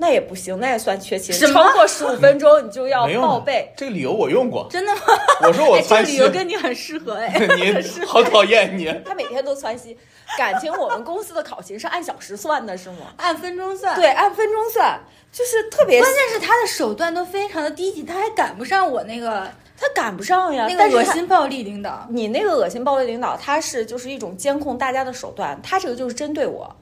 [0.01, 1.33] 那也不行，那也算缺勤。
[1.53, 3.71] 超过十五分钟你就要报备。
[3.77, 5.01] 这个理由我用过，真的吗？
[5.43, 7.31] 我说我哎，这个，理由跟你很适合哎。
[7.55, 7.71] 你
[8.07, 8.91] 好讨厌你。
[9.05, 9.95] 他每天都窜稀，
[10.39, 13.13] 感情我们公司的考勤是按小时算的，是吗？
[13.17, 14.99] 按分钟算，对，按分钟算，
[15.31, 20.65] 就是特别关键是他的手段都非常的低级，他还赶不上我那个他赶不上呀。
[20.67, 22.07] 那但是他个恶心暴力领导。
[22.09, 26.75] 你那个恶心暴力领导，他是就是一种监控大家的手段，他这个就是针对我，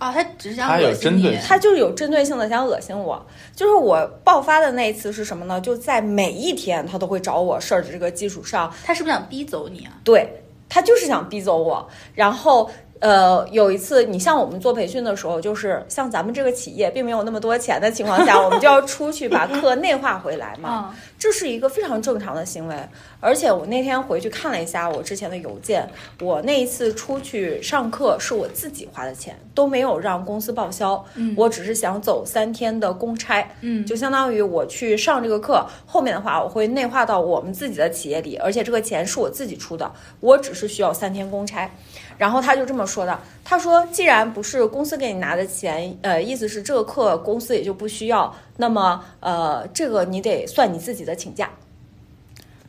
[0.00, 3.24] 哦，他只是想他有恶心你针对他就是有针对性的想恶心我。
[3.54, 5.60] 就是我爆发的那一次是什么呢？
[5.60, 9.92] 就在每一天他都会找我事儿的这个基础上，他是不是想逼走你啊？
[10.02, 10.26] 对
[10.68, 11.86] 他就是想逼走我。
[12.14, 20.90] 然后呃，有一次你像我们做培训的时候，就是像咱们这个企业并没有那么多钱的情况下，我们就要出去把课内化回来嘛。
[20.90, 22.74] 嗯， 这是一个非常正常的行为，
[23.20, 25.86] 而且我那天回去看了一下我之前的邮件，
[26.22, 31.34] 我那一次出去上课是我自己花的钱，都没有让公司报销，嗯。
[31.36, 33.84] 我只是想走三天的公差，嗯。
[33.84, 41.70] 就相当于我去上这个课，后面的话我会内化到我们自己的企业里，而且这个钱是我自己出的，我只是需要三天公差。
[42.16, 51.50] 然后他就这么说的，他说既然不是公司给你拿的钱，呃，意思是这个课公司也就不需要，那么呃，这个你得算你自己的请假。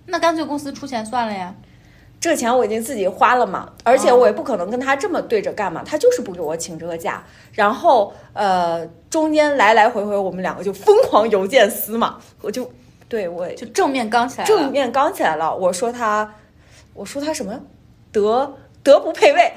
[0.06, 1.54] 那干脆公司出钱算了呀。
[2.20, 7.24] 这个钱我已经自己花了嘛，而且我也不可能跟他这么对着干嘛，他就是不给我请这个假，
[7.54, 12.72] 然后呃中间来来回回我们两个就疯狂邮件撕嘛，我就
[13.10, 14.46] 对我就正面刚起来。
[14.46, 16.36] 正面刚起来了，我说他，
[16.94, 17.60] 我说他什么
[18.12, 19.54] 德德不配位，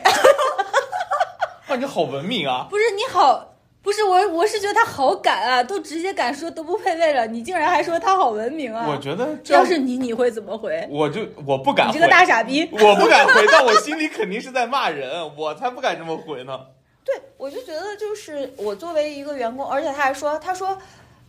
[1.69, 2.67] 哇，你好文明啊！
[2.71, 3.54] 不是你好，
[3.85, 8.87] 不是我，我是觉得他好敢啊，都直接敢说都不配位了，你竟然还说他好文明啊！
[8.89, 10.89] 我觉得这要是你，你会怎么回？
[10.91, 12.67] 我就我不敢回，你这个大傻逼！
[12.73, 16.59] 我不敢回，但我心里肯定是在骂人，我才不敢这么回呢。
[17.05, 20.79] 对我就觉得就是我作为一个员工，而且他还说，他说，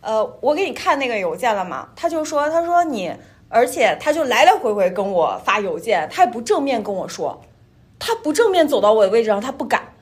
[0.00, 3.12] 呃，我给你看那个邮件了嘛，他就说，他说你，
[3.50, 7.38] 而且他就来来回回跟我发邮件，他也不正面跟我说，
[7.98, 9.92] 他不正面走到我的位置上，他不敢。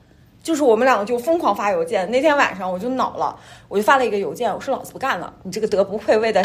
[0.45, 2.09] 就是我们两个就疯狂发邮件。
[2.11, 6.41] 那天晚上我就恼了，我就发了一个邮件，我说老子不干了，你这个德不配位的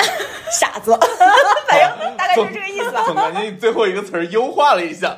[0.49, 0.97] 傻子，
[1.67, 3.03] 反正大概就是这个意思吧。
[3.05, 5.15] 总感觉你最后一个词儿优化了一下。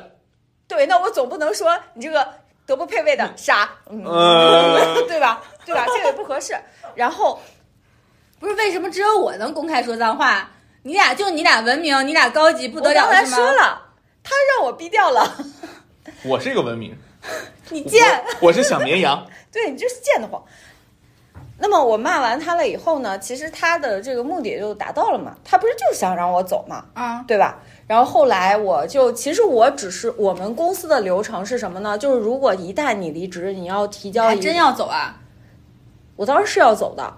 [0.66, 2.26] 对，那我总不能说你这个
[2.66, 5.40] 德不配位的傻，嗯，呃 对吧？
[5.64, 5.86] 对吧？
[5.86, 6.54] 这个也不合适。
[6.94, 7.40] 然后
[8.40, 10.50] 不是为什么只有我能公开说脏话？
[10.82, 13.36] 你俩就你俩文明，你俩高级不得了我刚才？
[13.36, 13.80] 说了，
[14.24, 15.36] 他让我逼掉了，
[16.26, 16.98] 我是一个文明，
[17.70, 18.02] 你贱，
[18.40, 19.26] 我我是小绵羊。
[19.52, 20.42] 对你就是贱得慌。
[21.58, 27.58] 那么我骂完他了以后呢，其实他的这个目的也就达到了嘛，他不是就是想让我走嘛，啊，对吧？
[27.86, 31.96] 然后后来我就，其实我只是我们公司的流程是什么呢？
[31.96, 35.20] 就是如果一旦你离职，你要提交，还真要走啊！
[36.16, 37.14] 我当时是要走的，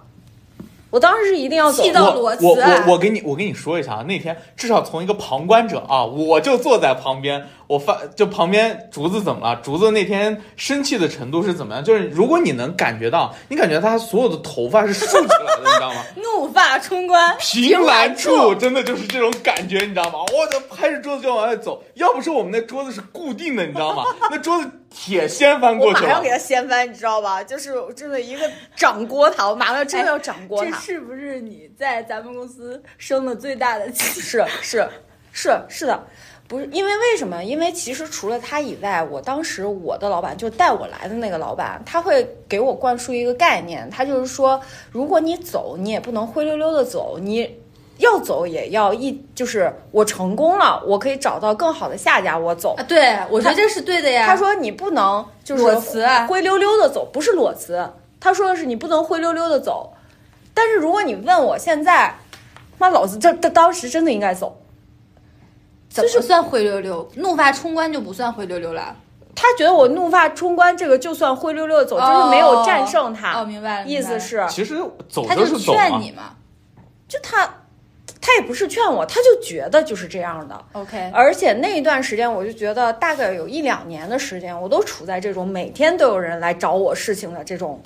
[0.91, 1.83] 我当时是一定要走的。
[1.83, 9.59] 气到我我裸辞啊我我给你我跟你说一下啊，那天至少从一个旁观者啊，我就坐在旁边，我发就旁边竹子怎么了？
[9.63, 11.83] 竹子那天生气的程度是怎么样？
[11.83, 16.03] 就是如果你能感觉到，你感觉他所有的头发是竖起来的，你知道吗？
[16.21, 20.19] 怒发冲冠，凭栏处真的就是这种感觉，你知道吗？
[20.33, 24.03] 我就拍着桌子就往外走，要不是我们那桌子是固定的，你知道吗？
[24.29, 26.29] 那桌子铁掀翻过去了我马上给。
[26.29, 27.43] 他掀翻，你知道吧？
[27.43, 30.71] 就是真的一个掌锅塔，我马上真的要掌锅塔。
[30.71, 34.21] 这是不是你在咱们公司生的最大的气？
[34.21, 34.87] 是是
[35.31, 36.07] 是是的，
[36.47, 37.43] 不是因为为什么？
[37.43, 47.57] 因为其实除了他以外，我当时我的老板就带我来的那个老板，他会给我灌输一个概念，他就是说，如果你走，你也不能灰溜溜的走，你
[47.97, 52.83] 要走也要一，就是我成功了，我可以找到更好的下家，我走啊，。
[52.83, 54.27] 对，我觉得这是对的呀。
[54.27, 57.89] 他说你不能就是裸辞啊灰溜溜的走，不是裸辞。
[58.19, 59.93] 他说的是你不能灰溜溜的走。
[60.53, 62.15] 但是如果你问我现在，
[62.77, 64.61] 妈老子这这当时真的应该走。
[66.03, 67.09] 怎么算灰溜溜？
[67.15, 68.95] 怒发冲冠就不算灰溜溜了，
[69.33, 73.39] 他觉得我怒发冲冠这个就算灰溜溜的走，就是没有战胜他。
[73.39, 74.75] 哦，明白了，意思是其实
[75.07, 76.11] 走他就是劝你。
[76.11, 76.35] 嘛。
[77.07, 77.47] 就他，
[78.19, 80.59] 他也不是劝我，他就觉得就是这样的。
[80.73, 87.79] OK，而且那一段时间，我就觉得大概有一两年的时间，我都处在这种每天都有人来找我事情的这种，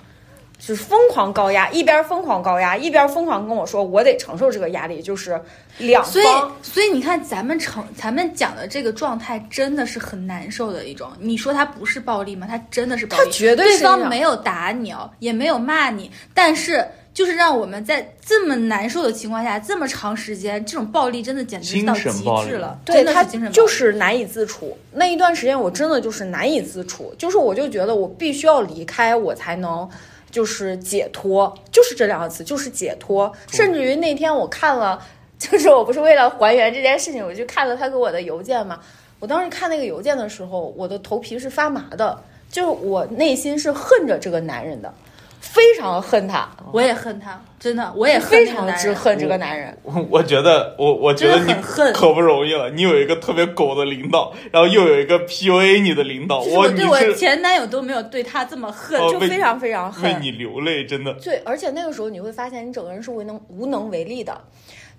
[0.60, 5.42] 就是疯狂高压，一边疯狂高压，一边疯狂跟我说我得承受这个压力，就是
[5.78, 6.56] 两所以方。
[6.62, 11.10] 所以你看，咱们成咱们讲的这个状态真的是很难受的一种。
[11.18, 12.46] 你说他不是暴力吗？
[12.48, 24.78] 他真的是暴力，他绝对对方没有打你哦，也没有骂你，但是就是让我们在这么难受的情况下，这么长时间，这种暴力真的简直到极致了，对他真的是精神暴力就是难以自处。
[24.92, 29.90] 那一段时间，我真的就是难以自处，就是我就觉得我必须要离开，我才能
[30.32, 33.32] 就是解脱，就是这两个词，就是解脱。
[33.52, 35.02] 甚至于那天我看了，
[35.38, 38.80] 就是我不是为了还原这件事情，我去看了他给我的邮件嘛。
[39.20, 42.18] 我当时看那个邮件的时候，我的头皮是发麻的，
[42.50, 44.94] 就是我内心是恨着这个男人的，
[45.40, 49.76] 非常恨他，我也恨他，真的，我也恨非常之恨这个男人。
[49.84, 61.14] 我 我觉得我我觉得你很恨可不容易了，你有一个特别狗的领导，然后又有一个 PUA 你的领导，我对我前男友都没有对他这么恨，就非常非常恨，为你流泪，真的。
[61.14, 64.40] 对，而且那个时候你会发现你整个人是无能无能为力的。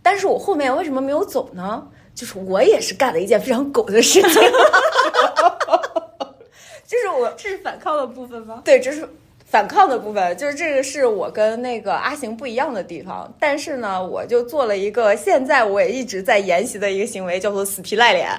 [0.03, 1.87] 但是我后面为什么没有走呢？
[2.15, 4.33] 就是我也是干了一件非常狗的事情，
[6.87, 8.63] 就是我这是反抗的部分吗？
[8.65, 9.09] 对，这是
[9.51, 13.29] 反抗的部分，就是这个是我跟那个阿行不一样的地方。
[13.41, 18.31] 但是呢，我就做了一个现在我也一直在研习的一个行为，叫做死皮赖脸，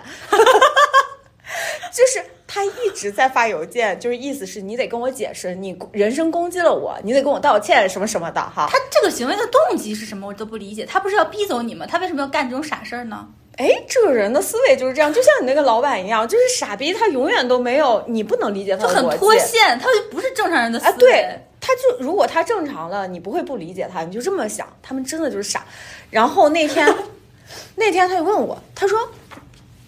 [1.92, 8.70] 就是他一直在发邮件，就是意思是你得跟我解释，你人身攻击了我，你得跟我道歉什么什么的哈。
[8.72, 10.28] 他这个行为的动机是什么？
[10.28, 10.86] 我都不理解。
[10.86, 11.86] 他不是要逼走你吗？
[11.86, 13.28] 他为什么要干这种傻事儿呢？
[13.62, 19.18] 哎，这个人的思维就是这样，就像你那个老板一样，就是傻逼，他永远都没有，你不能理解他就很的逻辑。
[19.20, 20.92] 脱线，他就不是正常人的思维。
[20.92, 25.64] 啊，对，他就如果他正常了，你不会不理解他，你就这么想，他们真的就是傻。
[26.10, 26.92] 然后那天，
[27.76, 29.08] 那天他就问我，他说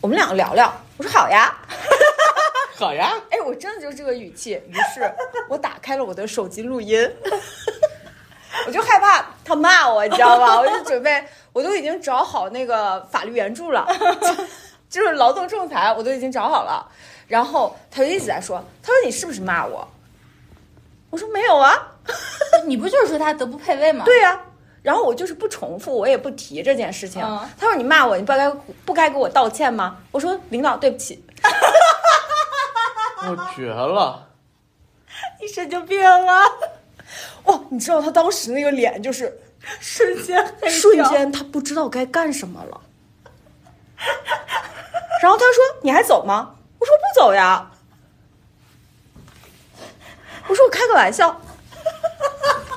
[0.02, 1.52] 我们两个聊聊，我说好呀，
[2.78, 4.52] 好呀，哎，我真的就是这个语气。
[4.70, 5.12] 于是
[5.50, 7.10] 我打开了我的手机录音，
[8.68, 10.60] 我就害怕他骂我，你知道吧？
[10.60, 13.88] 我就准备，我都已经找好那个法律援助了，
[14.90, 16.88] 就是劳动仲裁，我都已经找好了。
[17.28, 19.88] 然后他就一直在说，他说你是不是骂我？
[21.10, 21.74] 我说没有啊，
[22.66, 24.04] 你不就是说他德不配位吗？
[24.06, 24.40] 对呀、
[24.82, 27.24] 然后我就是不重复，我也不提这件事情。
[27.24, 28.50] 嗯他说你骂我，你不该
[28.86, 29.98] 不该给我道歉吗？
[30.12, 31.24] 我说领导对不起，
[33.28, 34.28] 我绝了！
[35.40, 36.42] 你神经病啊！
[37.46, 39.38] 哇，你知道他当时那个脸就是
[39.80, 42.82] 瞬间黑瞬间他不知道该干什么了。
[45.22, 47.72] 然后他说：“你还走吗？”我说：“不走呀。”
[50.48, 51.42] 我说：“我开个玩笑。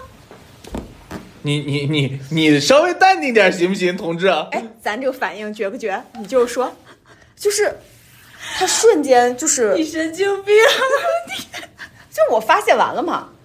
[1.42, 6.00] 你你你你稍微淡定点行不行，同志？”哎，咱这个反应绝不绝？
[6.18, 6.72] 你就是说，
[7.34, 7.76] 就是
[8.58, 10.54] 他瞬间就是你神经病，
[12.10, 13.35] 就我发泄完了嘛，你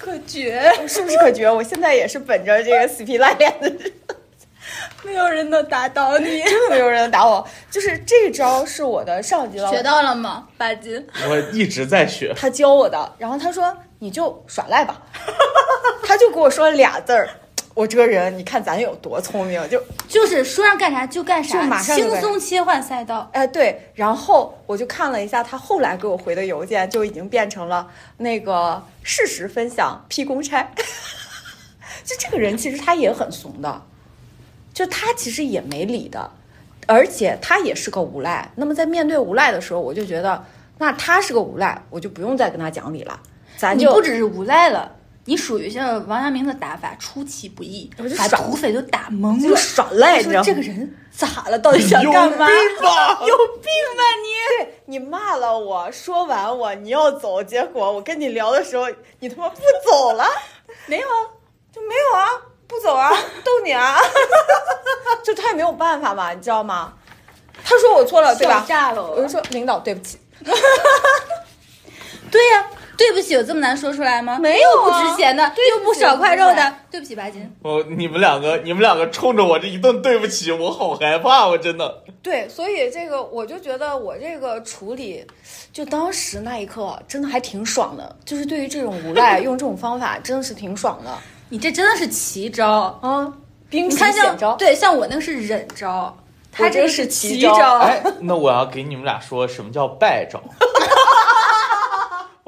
[0.00, 1.50] 可绝，是不是可绝？
[1.50, 3.70] 我现在也是本着这个死皮赖脸的，
[5.04, 6.42] 没有人能打倒你。
[6.42, 7.46] 真的没有人能打我。
[7.70, 10.48] 就是这招是我的上级老学到了吗？
[10.56, 12.32] 八金，我一直在学。
[12.34, 15.02] 他教我的，然后他说你就耍赖吧，
[16.02, 17.28] 他就跟我说俩字儿。
[17.80, 23.26] 我这个人，你看咱有多聪明，就就是说让干啥就干啥，就马上就轻松切换赛道。
[23.32, 30.62] 哎对，然后我就看了一下他后来给我回的邮件，就已经变成了那个事实分享批公差。
[32.04, 33.82] 就这个人其实他也很怂的，
[34.74, 36.30] 就他其实也没理的，
[36.86, 38.50] 而且他也是个无赖。
[38.56, 40.44] 那么在面对无赖的时候，我就觉得
[40.76, 43.18] 那他是个无赖，我就不用再跟他讲理了，
[43.56, 44.94] 咱就不只是无赖了，
[45.30, 49.56] 你属于像王阳明的打法，出其不意我就，耍把土匪都打懵就了。
[49.56, 51.56] 耍赖，你知道这个人咋了？
[51.56, 52.48] 到底想干嘛？
[52.48, 53.20] 病吧？
[53.24, 53.64] 有病
[53.96, 54.64] 吧你！
[54.64, 58.88] 对你骂了我，说完我你要走，结果我跟你聊的时候，
[59.20, 60.26] 你他妈不走了，
[60.86, 61.14] 没有啊，
[61.72, 62.26] 就没有啊，
[62.66, 63.08] 不走啊，
[63.44, 63.96] 逗你啊，
[65.22, 66.92] 就他也没有办法嘛，你知道吗？
[67.64, 68.64] 他说我错了，对吧？
[68.66, 70.18] 炸了我我就说领导对不起，
[72.32, 72.68] 对呀、
[73.00, 74.38] 对不起有这么难说出来吗？
[74.38, 77.50] 没有啊又不值钱的，对又不少块肉的，对不起巴金。
[77.62, 82.02] 我你们两个，你们两个冲着我这一顿对不起，我好害怕，我真的。
[82.22, 85.24] 对，所以这个我就觉得我这个处理，
[85.72, 91.10] 就当时那一刻真的还挺爽的，就是对于这种无赖 用这种方法真的是挺爽的
[91.48, 93.32] 你这真的是奇招，啊！
[93.70, 96.14] 兵你看像器险招，对，像我那个是忍招，
[96.52, 100.38] 他这个是奇奇招哎，那我要给你们俩说什么叫败招。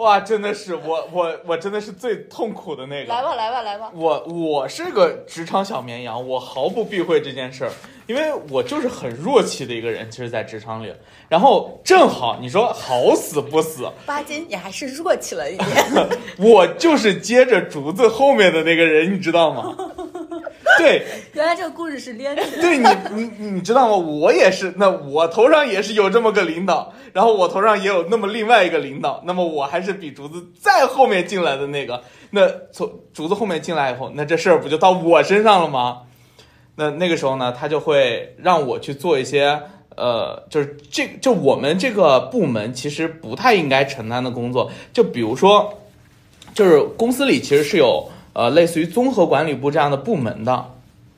[0.02, 3.14] 哇，真的是我我我真的是最痛苦的那个。
[3.14, 7.70] 来吧来吧来吧，我我是个职场小绵羊，我毫不避讳这件事儿，
[8.08, 10.10] 因为我就是很弱气的一个人。
[10.10, 10.92] 其实，在职场里，
[11.28, 15.68] 然后正好你说好死不死，巴金你还是弱气了一点。
[16.36, 19.76] 我就是接着竹子后面的那个人，你知道吗？
[20.78, 21.04] 对，
[21.34, 22.50] 原来这个故事是连着的。
[22.62, 23.96] 对你，你你知道吗？
[23.96, 32.02] 我也是，那我头上也是有这么个领导，然后我头上也有那么另外一个领导，那么我还是比竹子再后面进来的那个。
[32.30, 36.02] 那从竹子后面进来以后，那这事儿不就到我身上了吗？
[36.76, 39.60] 那那个时候呢，他就会让我去做一些
[39.94, 45.82] 呃，就是这就我们这个部门其实不太应该承担的工作，就比如说，
[46.54, 50.66] 就是公司里其实是有呃类似于综合管理部这样的部门的，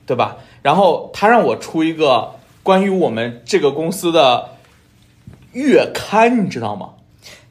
[0.07, 0.37] 对吧？
[0.63, 4.51] 然后他让我出一个关于我们这个公司的
[5.53, 6.91] 月刊，你知道吗？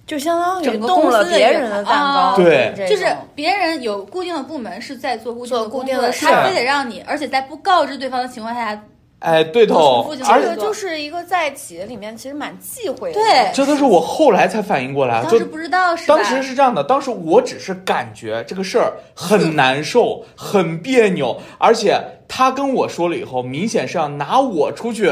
[0.05, 8.83] 就相当于整个动了公司的一个别人的蛋啊糕，对就是别人有固定的部门是在做固定做的工作固定的事他非得让你，而且在不告知对方的情况下，
[9.23, 13.19] 哎，对头，就而且就是一个在企业里面其实蛮忌讳的。
[13.19, 16.05] 对这都是我后来才反应过来，就当时不知道是？
[16.07, 21.97] 当时是这样的，当时我只是感觉这个事儿很难受，很别扭，而且
[22.27, 25.09] 他跟我说了以后，明显是要拿我出去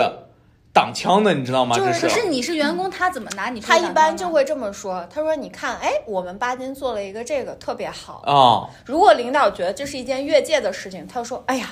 [0.73, 1.77] 挡枪的，你知道吗？
[1.77, 8.21] 就是这可是你是员工，他怎么拿你他一般就会这么说，他说：“你看，哎，我们巴金做了一个这个特别好。
[8.25, 11.69] 啊、如果领导觉得这是一件越界的事情，他就说：哎呀，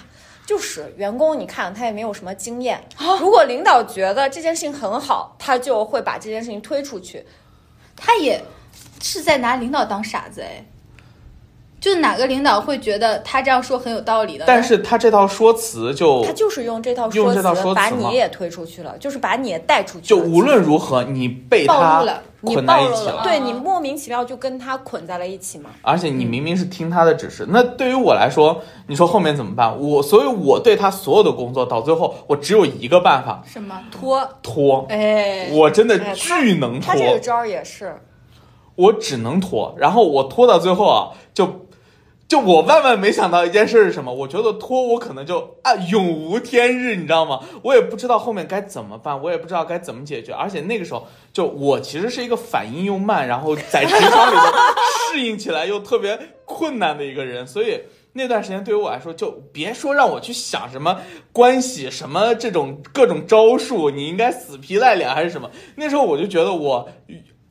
[0.49, 2.83] 就是员工，你看他也没有什么经验。
[3.19, 7.23] 如果领导觉得这件事情很好，他就会把这件事情推出去。
[7.95, 8.43] 他也
[8.99, 10.65] 是在拿领导当傻子哎。
[11.79, 14.43] 就哪个领导会觉得他这样说很有道理的？
[14.45, 20.05] 但是他这套说辞就他就是用这套哦用这套说辞把你也推出去了，就是把你也带出去。
[20.05, 25.69] 就无论如何，你被暴他你捆暴露了，在一起了，对你莫名其妙就跟他捆在了一起嘛。
[25.81, 29.77] 而且你明明是听他的指示，那对于我来说，你说后面怎么办？
[29.79, 34.25] 我所以我对他所有的工作到最后，我只有一个办法，什么拖？
[34.41, 34.85] 拖。
[34.89, 37.95] 哎，我真的巨能拖，他这个招儿也是，
[38.75, 41.67] 我只能拖，然后我拖到最后啊，就
[42.29, 44.13] 就我万万没想到一件事是什么？
[44.13, 47.39] 我觉得拖我可能就啊永无天日，你知道吗？
[47.63, 54.43] 我也不知道后面该怎么办，我也不知道该怎么解决，而且那个时候就我其实是一个反应又慢，然后在职场里头
[55.11, 57.81] 适应起来又特别困难的一个人，所以。
[58.13, 60.99] 那段时间对于我来说，就别说让我去想什么
[61.31, 65.49] 关系、什么这种各种招数，你应该死皮赖脸还是什么？
[65.75, 66.89] 那时候我就觉得我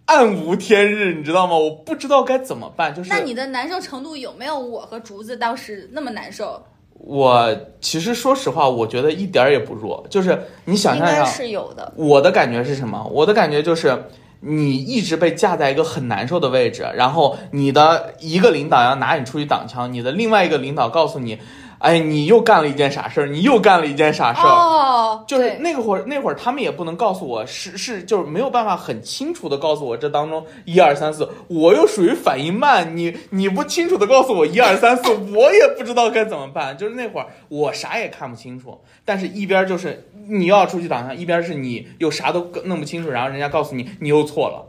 [0.08, 1.56] 暗无天日，你知道吗？
[1.56, 2.94] 我不知道该怎么办。
[2.94, 6.62] 就是那你的难受程度有没有我和竹子当时那么难受？
[6.94, 10.04] 我其实说实话，我觉得一点儿也不弱。
[10.10, 11.92] 就是你想象一下，是有的。
[11.96, 13.08] 我的感觉是什么？
[13.12, 14.04] 我的感觉就是。
[14.40, 21.40] 你一直被架在一个很难受的位置，然后你的一个领导要拿你出去挡枪，你的另外一个领导告诉你，
[21.78, 24.48] 哎，你又干了一件傻事儿，你又干了一件傻事儿。
[24.48, 35.02] 哦，就是那个会儿，那会儿他们也不能告诉我是是，就是没有办法很清楚的告诉我这当中一二三四，我又属于反应慢，你你不清楚的告诉我一二三四，
[35.34, 36.76] 我也不知道该怎么办。
[36.76, 44.66] 就是那会儿我啥也看不清楚，但是一边就是你要出去挡枪，一边是你又啥都弄不清楚，然后人家告诉你你又错了，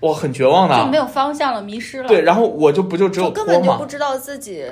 [0.00, 0.76] 我很绝望的。
[0.76, 2.08] 就没有方向了，迷失了。
[2.08, 4.64] 对，然后我就不就只有根本就不，知道自己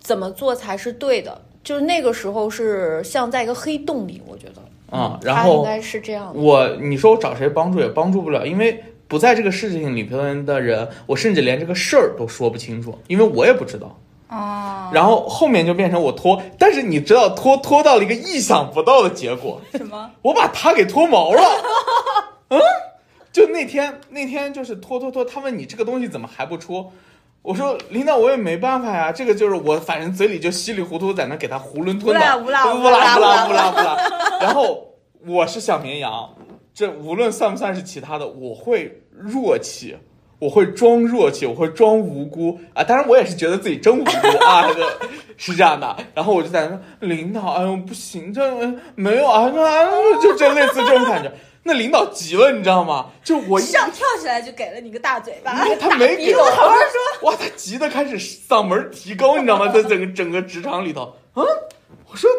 [0.00, 6.40] 怎么做才是对的，就是那个时候是像在一个黑洞里，我觉得，嗯，然后他应该是这样的。
[6.40, 13.98] 我你说我找谁帮助也帮助不了，因为不在这个事情里边的人，我甚至连这个事儿都说不清楚，因为我也不知道。
[14.28, 20.10] 哦，然后后面就变成我拖，但是你知道拖拖到了一个意想不到的结果，什么？
[20.22, 21.42] 我把他给脱毛了。
[22.48, 22.60] 嗯，
[23.32, 26.92] 就那天那天就是拖拖拖，他问你这个东西怎么还不出？
[27.42, 33.96] 我说领导，我也没办法呀，这个就是我反正嘴里就稀里糊涂在那给他囫囵吞的，乌拉乌拉乌拉乌拉。
[34.40, 34.94] 然后
[35.26, 36.28] 我是小绵羊，
[36.74, 39.96] 这无论算不算是其他的，我会弱气。
[40.40, 42.82] 我会装弱气，我会装无辜啊！
[42.82, 44.10] 当然，我也是觉得自己真无辜
[44.42, 44.90] 啊，这
[45.36, 45.94] 是这样的。
[46.14, 48.42] 然后我就在那说领导，哎呦不行，这
[48.94, 51.30] 没有啊，就就这类似这种感觉。
[51.62, 53.10] 那领导急了，你知道吗？
[53.22, 57.30] 就我一上跳起来就给了你个大嘴巴，他没给我，好好说。
[57.30, 59.68] 哇，他急的开始嗓门提高，你知道吗？
[59.68, 61.44] 在整个整个职场里头，嗯，
[62.10, 62.30] 我说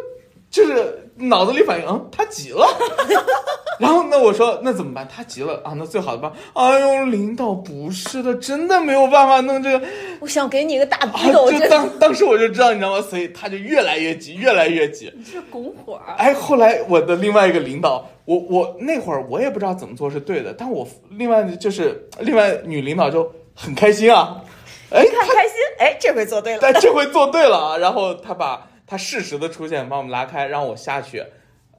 [0.49, 2.67] 就是脑子里反应，嗯，他急了。
[3.79, 5.07] 然后那我说那怎么办？
[5.07, 9.83] 他急了啊，那最好的办法，哎呦，领导不是的，真的没有办法弄这个。
[10.19, 11.67] 我想给你一个大啊逼斗，就。
[11.67, 13.01] 当当时我就知道，你知道吗？
[13.01, 15.11] 所以他就越来越急，越来越急。
[15.17, 24.43] 你是拱火儿，哎，后来我的另外一个领导，我我那会儿我也不知道怎么做是对的，但我另外就是另外女领导就很开心啊，
[24.91, 26.59] 哎，看开心，哎，这回做对了。
[26.61, 31.23] 但这回做对了啊，然后他把他适时的出现，把我们拉开，让我下去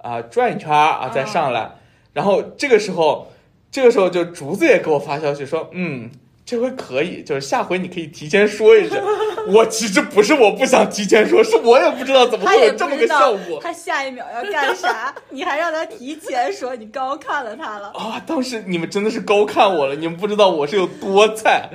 [0.01, 1.73] 啊、转一圈啊，再上来。
[2.15, 3.31] 然后这个时候，
[3.71, 6.11] 这个时候就竹子也给我发消息说，嗯，
[6.47, 8.99] 这回可以，就是下回你可以提前说一声。
[9.53, 13.61] 我其实不是我不想提前说，是我也不知道怎么会有这么个效果。
[13.63, 17.89] 他下一秒要干啥，你还让他提前说，你高看了他了。
[17.89, 18.23] 啊！
[18.27, 21.69] 当时你们真的是高看我了，你们不知道我是有多菜。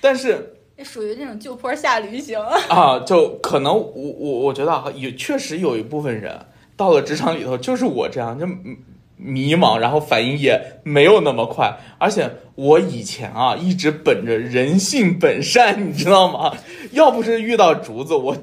[0.00, 2.38] 但是这属于那种就坡下驴型。
[2.68, 6.38] 啊，就可能我我我觉得啊，也确实有一部分人
[6.76, 8.76] 到了职场里头，就是我这样，就迷
[9.16, 11.76] 迷茫，然后反应也没有那么快。
[11.98, 16.54] 而且我以前啊，一直本着人性本善，你知道吗？
[16.92, 18.36] 要不是遇到竹子，我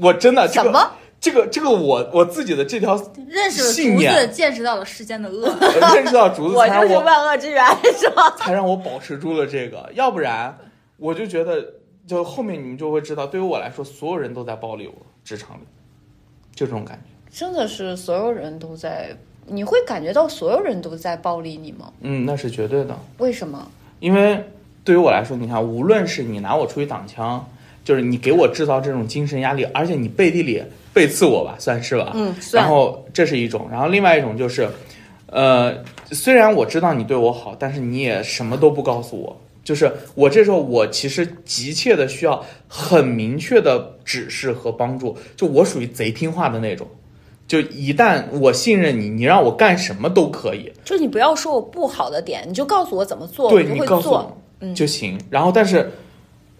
[0.00, 2.94] 我真的这个什么这个这个我我自己的这条
[3.28, 5.48] 认识了竹子，见识到了世间的恶。
[5.60, 7.64] 呃认识到竹子， 我就是万恶之源，
[7.98, 8.30] 是吧？
[8.38, 10.56] 才让我保持住了这个，要不然
[10.96, 11.64] 我就觉得，
[12.06, 15.62] 就后面你们就会知道，对于我来说，所有人都在暴力我，职场里，
[16.54, 17.36] 就这种感觉。
[17.36, 19.10] 真的是所有人都在，
[19.46, 21.92] 你会感觉到所有人都在暴力你吗？
[22.00, 23.66] 嗯，那是绝对的，为什么？
[23.98, 24.40] 因为
[24.84, 27.44] 对于我来说，你看，无论是你拿我出去挡枪，
[27.84, 34.68] 就是你给我制造这种精神压力，而且你背地里背刺我吧，算是吧，嗯算然后这是一种，然后另外一种就是，
[35.26, 35.74] 呃，
[36.12, 39.40] 虽然我知道你对我好，但是你也什么都不告诉我。
[39.64, 45.16] 就是我这时候，我其实急切的需要很明确的指示和帮助。
[45.34, 46.86] 就我属于贼听话的那种，
[47.48, 50.70] 就一旦我信任你，你让我干什么都可以。
[50.84, 54.36] 就你不要说我不好的点，你就告诉我怎么做，对我就告诉做。
[54.60, 55.18] 我就行。
[55.30, 55.90] 然后，但是，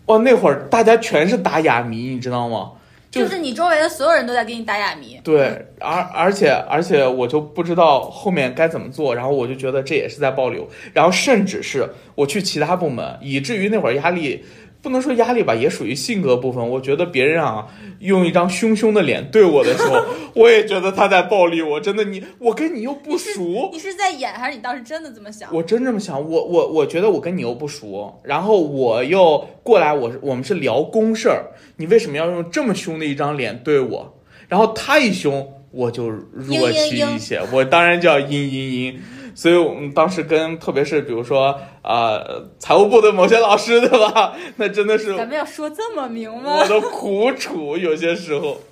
[0.07, 2.73] 哇，那会儿大家全是打哑谜，你知道吗？
[3.15, 5.21] 就就是你周围的所有人都在给你打哑谜。
[5.23, 14.45] 对，而而且而且我就不知道后面该怎么做，然后我就觉得这也是在暴流，然后甚至是我去其他部门，以至于那会儿压力。
[14.85, 16.69] 不能说压力吧，也属于性格部分。
[16.69, 17.67] 我觉得别人啊，
[18.01, 20.05] 用一张凶凶的脸对我的时候，
[20.35, 21.81] 我也觉得他在暴力我。
[21.81, 25.49] 真的，你我跟你又不熟， 你是在演还是你当时真的这么想？
[25.55, 34.15] 我真这么想，我我我觉得我跟你又不熟，然后我又过来，我我们是聊公事儿，你为什么要用这么凶的一张脸对我？
[34.47, 38.97] 然后他一凶，我就弱气一些，我当然就要嘤嘤嘤。
[39.37, 44.35] 所以我们当时跟特别是比如说呃财务部的某些老师，对吧？
[44.57, 46.67] 那真的是咱们要说这么明吗我？
[46.67, 48.59] 的苦楚，有些时候。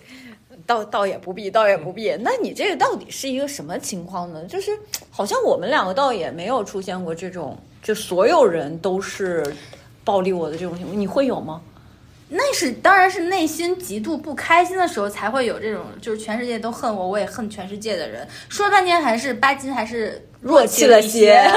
[0.65, 2.15] 倒倒也不必，倒也不必。
[2.21, 4.45] 那你这个到底是一个什么情况呢？
[4.45, 4.71] 就是
[5.11, 9.45] 好像我们两个倒也没有出现过这种，就所有人都是
[10.05, 11.61] 暴力我的这种情况，你会有吗？
[12.29, 18.27] 那是当然是内心极度不开心的时候才会有这种，就是全世界都恨我，我也恨全世界的人。
[18.49, 21.43] 说了半天还是巴金还是弱气了一些。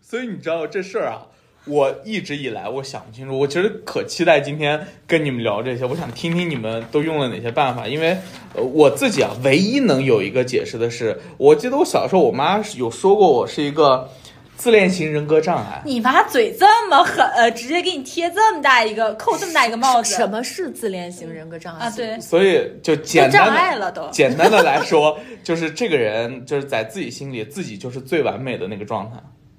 [0.00, 1.26] 所以你知道这事儿啊，
[1.66, 8.16] 我一直以来我想不清楚，我其实可期待今天跟你们聊这些，我想听听你们都用了哪些办法，因为
[8.54, 14.08] 呃我自己啊，唯一能有一个解释的是，我记得我小时候我妈有说过我是一个
[14.56, 15.80] 自恋型人格障碍。
[15.84, 21.92] 你妈嘴这么狠，直接给你贴这么大一个，扣这么大一个帽子，什么是自恋型人格障碍啊？
[21.94, 24.08] 对，所以就简单的碍了都。
[24.12, 29.16] 简单的来说，就是这个人就是在自己心里，自己就是最完美的那个状态，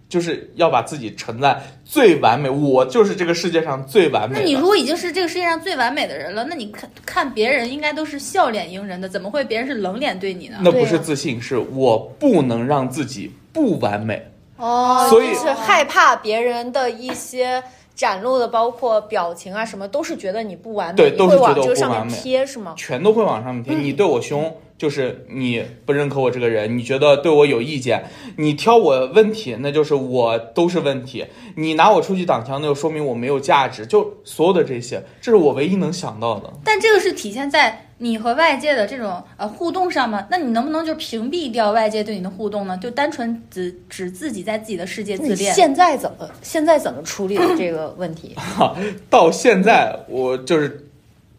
[0.09, 4.39] 就是要把自己沉在最完美，我就是这个世界上最完美。
[4.39, 10.57] 那你如果已经是这个世界上最完美的人了，那你看看别人应该都是笑脸迎人的，怎么会别人是冷脸对你呢？
[10.61, 14.25] 那不是自信，是我不能让自己不完美。
[14.57, 17.63] 哦所以就是害怕别人的一些
[17.95, 22.73] 展露的，包括表情啊什么，都是觉得你不完美，对都是觉得往这个上我不完美面贴，是吗？
[22.77, 23.75] 全都会往上面贴。
[23.75, 28.05] 你对我凶，就是你不认可我这个人，你觉得对我有意见，
[28.37, 31.25] 你挑我问题，那就是我都是问题。
[31.55, 33.85] 你拿我出去挡枪，那就说明我没有价值。
[33.85, 36.53] 就所有的这些，这是我唯一能想到的。
[36.63, 40.27] 但这个是体现在你和外界的这种呃互动上吗？
[40.29, 42.77] 那你能不能就屏蔽掉外界对你的互动呢？
[42.77, 45.53] 就单纯只只自己在自己的世界自恋？
[45.53, 48.35] 现在怎么现在怎么处理的这个问题？
[49.09, 50.87] 到现在，我就是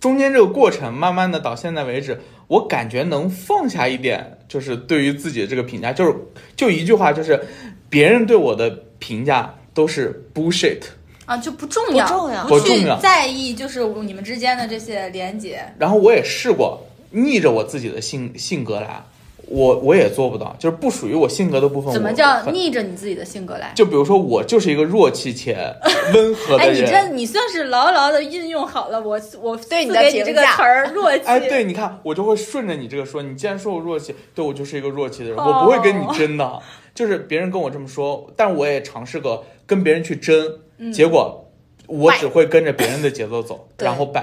[0.01, 6.15] 中间这个过程，慢慢的到现在为止，我感觉能放下一点就是对于自己的这个评价，就是
[6.57, 7.41] 就一句话，就是
[7.89, 10.83] 别人对我的评价都是 bullshit。
[11.29, 15.63] 啊，就不重要，不重要不去不重要在意，就是你们之间的这些连接。
[15.79, 19.03] 然后我也试过逆着我自己的性性格来，
[19.47, 21.89] 我我也做不到，就是不属于我性格的部分。
[21.89, 22.43] 我怎么叫？
[22.51, 23.73] 逆着你自己的性格来？
[23.75, 25.55] 就比如说我就是一个弱气且
[26.15, 27.09] 温和哎，的你这。
[27.09, 31.25] 你算是牢牢的运用好了我我对你的你这评价个词儿弱气。
[31.27, 33.23] 哎，对，你看，我就会顺着你这个说。
[33.23, 36.59] 你既然说我弱气，对我就是一个弱气的人，哦我不会跟你争的。
[36.95, 40.35] 就是别人跟我这么说，但我也尝试过跟别人去争，
[40.79, 41.45] 嗯结果
[41.87, 44.23] 我只会跟着别人的节奏走，然后摆，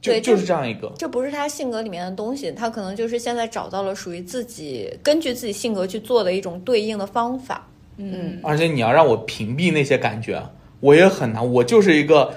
[0.00, 0.92] 就对就是这样一个。
[0.98, 7.68] 这不是他性格里面的东西，他可能就是现在找到了属于自己根据自己性格去做的一种对应的方法。
[7.96, 10.42] 嗯，而且你要让我屏蔽那些感觉，
[10.80, 11.52] 我也很难。
[11.52, 12.34] 我就是一个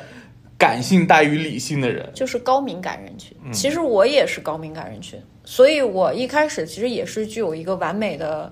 [0.57, 2.07] 感性大于理性的人。
[2.13, 3.35] 就是高敏感人群。
[3.51, 8.51] 其实我也是高敏感人群，所以我一开始其实也是具有一个完美的。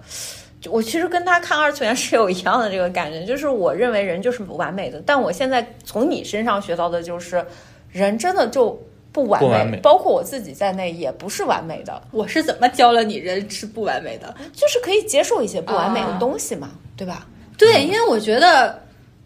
[0.61, 7.43] 就我其实跟他看二次元是有一样的这个感觉，就是我认为人就是不完美的，但我现在从你身上学到的就是，
[7.91, 8.79] 人真的就
[9.11, 14.33] 不完美，完美包括我自己在内也不是完美的，我是怎么教了你人是不完美的？
[14.53, 17.27] 就是可以接受一些不完美的啊东西嘛，对吧？
[17.57, 18.81] 对，因为我觉得，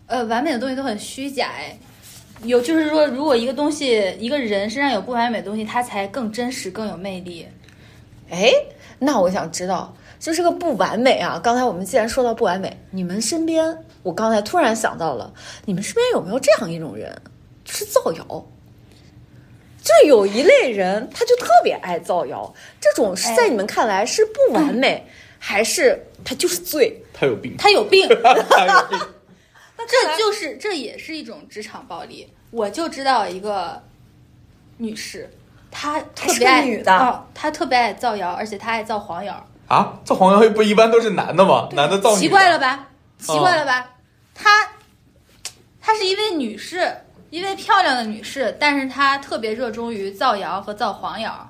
[0.07, 1.51] 呃，完美的东西都很虚假。
[1.57, 1.77] 哎，
[2.43, 7.45] 有就是说，如果一个东西，一个人身上有不完美的东西，他才更真实、更有魅力。
[8.29, 8.51] 哎，
[8.99, 9.95] 那我想知道，
[10.25, 11.39] 就是个不完美啊。
[11.43, 15.31] 刚才我们既然说到不完美，你们身边，我刚才突然想到了，
[15.65, 17.15] 你们身边有没有这样一种人，
[17.63, 18.45] 就是造谣？
[19.83, 22.51] 就有一类人，他就特别爱造谣，
[22.81, 25.05] 这种是在你们看来是不完美，
[25.37, 26.99] 还是他就是罪？
[27.13, 28.09] 他有病，他有病，
[28.49, 28.99] 他有病。
[29.87, 32.27] 这就是这也是一种职场暴力。
[32.49, 33.79] 我就知道一个
[34.77, 35.29] 女士，
[35.69, 39.45] 她特别爱女的啊她特别爱造谣，而且她爱造黄谣。
[39.67, 41.69] 啊，造黄谣不一般都是男的吗？
[41.73, 42.87] 男的造女的奇怪了吧？
[43.19, 43.89] 奇怪哦了吧？
[44.33, 44.49] 她
[45.81, 46.91] 她是一位女士，
[47.29, 51.49] 一位漂亮的女士，但是她特别热衷于造谣和造黄谣。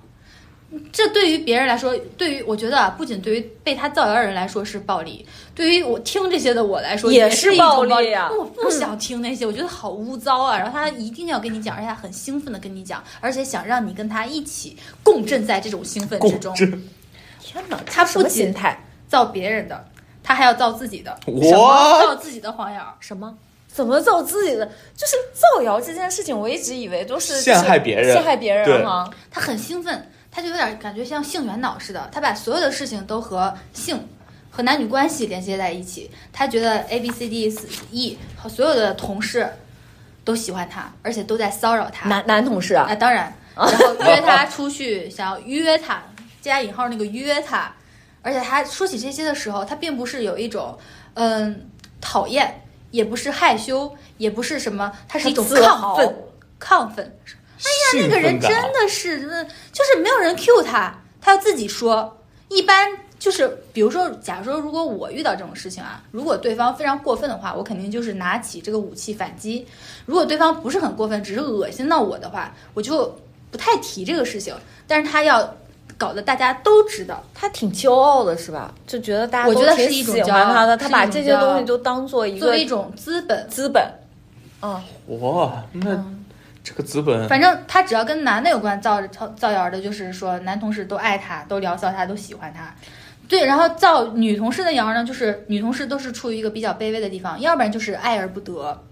[0.91, 10.57] 这对于别人来说，对于我觉得啊，不仅对于被他造谣的人来说是暴力，对于我听这些的我来说也是暴力啊我不想听那些，我觉得好污糟啊。
[10.57, 16.53] 然后他一定要跟你讲，而且他很兴奋的跟你讲，而且想让你跟他一起共振在这种兴奋之中。
[17.45, 18.51] 天哪，他不仅？
[19.07, 19.85] 造别人的，
[20.23, 22.97] 他还要造自己的，什么造自己的黄谣。
[22.99, 23.37] 什么？
[23.67, 24.65] 怎么造自己的？
[24.97, 29.07] 就是造谣这件事情，我一直以为都是陷害别人陷害别人对哈。
[29.29, 34.07] 他很兴奋，他就有点感觉像性缘脑似的，他把所有的事情都和性
[34.49, 36.09] 和男女关系连接在一起。
[36.33, 37.55] 他觉得 A B C D
[37.91, 39.47] E 和所有的同事
[40.23, 42.09] 都喜欢他，而且都在骚扰他。
[42.09, 46.01] 男男同事啊啊，，当然，然后约他出去，想要约他，
[46.45, 47.73] 加引号那个约他，
[48.21, 50.77] 而且他说起这些的时候，他并不是有一种
[51.15, 51.69] 嗯
[51.99, 56.15] 讨厌，也不是害羞，也不是什么，他是一种亢奋，
[56.59, 57.17] 亢奋。
[57.57, 62.17] 哎呀那个人真的是，真的就是没有人 cue 他，他要自己说。
[62.47, 69.65] 一般就是，比如说，假如说如果我遇到这种事情啊，如果对方非常过分的话，我肯定就是拿起这个武器反击。
[70.05, 73.17] 如果对方不是很过分，只是恶心到我的话，我就
[73.49, 74.55] 不太提这个事情。
[74.85, 75.55] 但是他要
[75.97, 78.73] 搞得大家都知道，他挺骄傲的，是吧？
[78.85, 83.47] 就觉得大家我觉得都挺是一种喜欢他的，他把这些东西都当做一个作为一种资本。
[83.49, 83.83] 资本。
[84.61, 84.81] 嗯，
[85.19, 86.03] 哇，那
[86.63, 92.73] 这个资本反正他只要跟男的有关造造造谣的，就是说男同事都爱他，都聊骚他，都喜欢他。
[93.27, 98.83] 对，然后造女同事的谣呢，就是女同事都是处于一个比较卑微的地方，要不然就是爱而不得，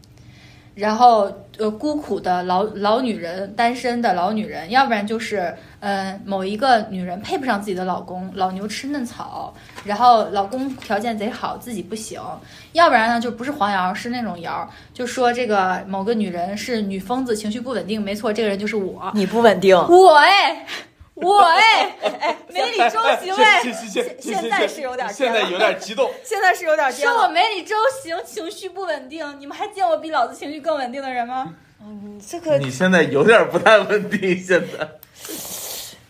[0.76, 9.54] 然后呃孤苦的老老女人，单身的老女人，要不然就是呃某一个女人配不上自己的老公，老牛吃嫩草，
[9.84, 12.20] 然后老公条件贼好，自己不行，
[12.72, 20.66] 要不然呢就不是黄谣，是那种谣，就说这个某个女人是女疯子，情绪不稳定，没错，这个人就是我，你不稳定，我哎，
[21.16, 26.12] 我哎，哎，梅里周行 哎，现现在是有点现在有点激动。
[26.24, 31.54] 现在是有点说我梅里周行，情绪不稳定，你们还见过比老子情绪更稳定的人吗？
[31.86, 34.90] 嗯这个你现在有点不太稳定，现在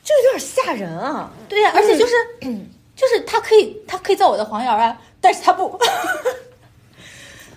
[0.03, 1.31] 这有点吓人啊！
[1.49, 2.13] 对呀、而且就是，
[2.95, 5.79] 就是他可以，他可以造我的黄谣啊，但是他不。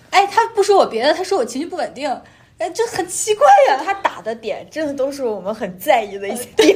[0.09, 2.09] 哎，他不说我别的，他说我情绪不稳定，
[2.59, 6.75] 哎，这很奇怪呀、他打的点真的都是我们很在意的一些点，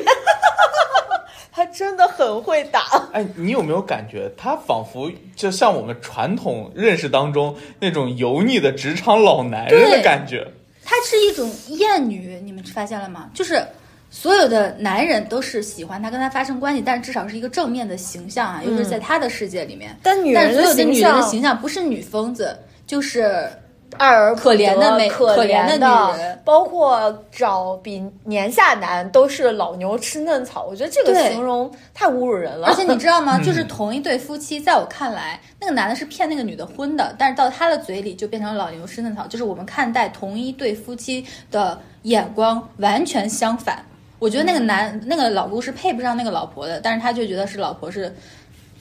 [1.52, 2.82] 他真的很会打。
[3.14, 10.48] 哎，你有没有感觉他仿佛就像我们传统认识当中那种油腻的职场老男人的感觉？
[10.84, 13.30] 他是一种厌女，你们发现了吗？
[13.34, 13.66] 就是
[14.10, 19.98] 所有的男人都是喜欢他，跟他发生关系，但是至少是一个正面的形象啊，尤其是在他的世界里面。
[20.04, 23.50] 但女人但所有的女人的形象不是女疯子，就是
[23.98, 32.68] 爱而不可怜的美可可怜的的女人包括找比年下男都是老牛吃嫩草，我觉得这个形容太侮辱人了。
[32.68, 33.38] 而且你知道吗？
[33.38, 39.28] 嗯 就是同一对夫妻，在我看来，那个男的是骗那个女的婚的，但是到他的嘴里就变成老牛吃嫩草。
[39.28, 43.84] 就是我们看待同一对夫妻的眼光完全相反。
[44.20, 48.16] 我觉得那个男那个老公是配不上那个老婆的，但是他就觉得是老婆是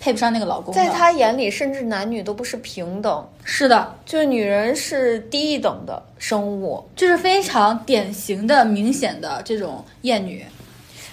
[0.00, 0.74] 配不上那个老公。
[0.74, 6.82] 在他眼里，甚至男女都不是平等，是的，就是女人是低一等的生物。
[6.96, 10.44] 就是非常典型的、明显的这种厌女。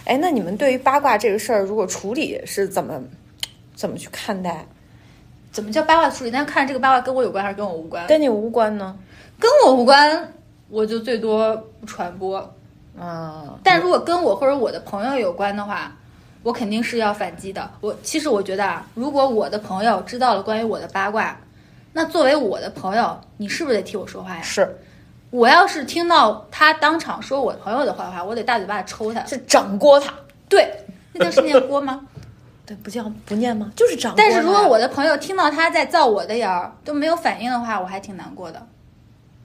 [0.05, 2.99] 哎，那你们对于八卦这个事儿，如果处理是怎么
[3.75, 4.65] 怎么去看待？
[5.51, 6.31] 怎么叫八卦处理？
[6.31, 8.07] 但是看这个八卦跟我有关还是跟我无关？
[8.07, 8.97] 跟你无关呢？
[9.38, 10.33] 跟我无关，
[10.69, 12.38] 我就最多不传播。
[12.97, 15.95] 啊，但如果跟我或者我的朋友有关的话，
[16.47, 17.69] 我肯定是要反击的。
[17.81, 21.37] 我其实我觉得啊，如果我的朋友知道了关于我的八卦，
[21.91, 24.41] 那作为我的朋友，你是不是得替我说话呀？
[24.41, 24.77] 是
[25.29, 29.25] 我要是听到他当场说我朋友的坏话，我得大嘴巴抽他。
[29.25, 30.13] 是掌掴他。
[30.47, 30.73] 对，
[31.11, 31.99] 那叫是念锅吗？
[32.65, 33.69] 对，不叫不念吗？
[33.75, 34.17] 就是掌锅。
[34.17, 38.65] 但是如果我的朋友听到他在造我的谣儿都没有反应的话，我还挺难过的。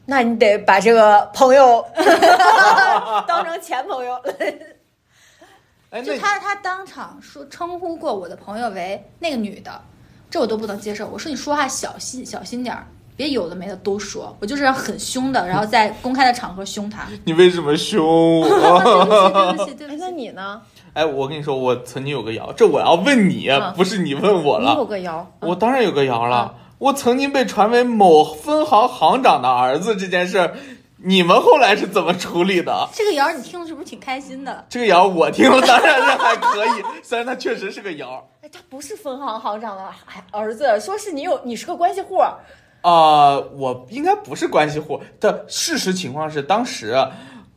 [0.07, 1.85] 那你得把这个朋友
[3.27, 4.17] 当成前朋友。
[5.93, 9.71] 哎，就那他他当场说称呼过我的朋友为那个女的，
[10.31, 11.07] 这我都不能接受。
[11.07, 14.35] 我说你说话小心小心点儿，别有的没的都说。
[14.41, 17.07] 我就是要很凶的，然后在公开的场合凶他。
[17.25, 18.47] 你为什么凶我？
[19.55, 20.13] 对不起，对不哎，起，那对不起。
[20.17, 20.63] 你呢？
[20.95, 24.85] 哎，我跟你说，我曾经有个谣，这我要问你，嗯不是你问我你有了。
[24.87, 30.55] 个谣，我当然有个谣了，我曾经被传为某分行行长的儿子这件事儿，
[31.05, 32.89] 你们后来是怎么处理的？
[32.93, 34.65] 这个谣儿你听的是不是挺开心的？
[34.69, 38.25] 这个谣我听了，当然是还可以， 虽然它确实是个谣。
[38.43, 42.19] 哎，他不是分行行长的哎儿子，说是你有你是个关系户，
[42.83, 45.45] 啊、我应该不是关系户的。
[45.49, 46.97] 事实情况是，当时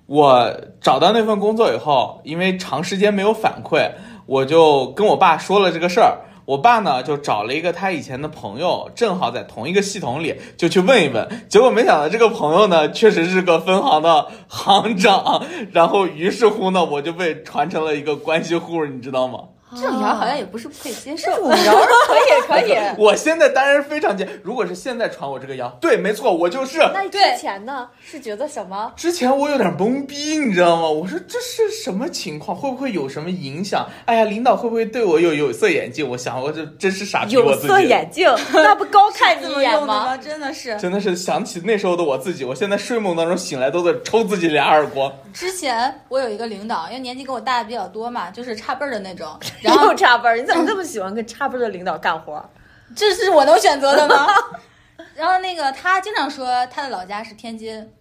[0.07, 3.91] 我找到那份工作以后，因为长时间没有反馈，
[4.25, 6.19] 我就跟我爸说了这个事儿。
[6.45, 11.27] 我爸呢就找了一个他以前的朋友，正好在同一个系统里，就去问一问。
[11.49, 15.43] 结果没想到这个朋友呢，确实是个分行的行长。
[15.71, 19.39] 然后于是乎呢，我就被传成了一个关系户，你知道吗？
[19.75, 21.31] 这种谣好像也不是不可以接受。
[21.31, 21.75] 这种谣
[22.07, 22.77] 可以可以。
[22.97, 26.79] 我现在当然非常接，如果是现在传我这个谣，对，没错，我就是。
[26.93, 27.89] 那之前呢？
[28.03, 28.93] 是觉得什么？
[28.95, 30.89] 之前我有点懵逼，你知道吗？
[30.89, 32.55] 我说这是什么情况？
[32.55, 33.87] 会不会有什么影响？
[34.05, 36.07] 哎呀，领导会不会对我有有色眼镜？
[36.07, 39.85] 我想，我这真是傻逼，我有自己色眼镜，那不高看你这一眼？
[39.85, 40.15] 吗？
[40.17, 40.77] 真 的是。
[40.79, 45.11] 真的是想起那时候的我自己，我现在睡梦当中醒来都在抽自己俩耳光。
[45.33, 49.27] 之前我有一个领导，因为年纪跟我大的比较多嘛，就是差辈儿的那种。
[49.65, 52.49] 然后又插班儿，你怎么这么喜欢跟插班儿的领导干活儿？
[52.95, 54.27] 这是我能选择的吗？
[55.15, 57.91] 然后那个他经常说他的老家是天津，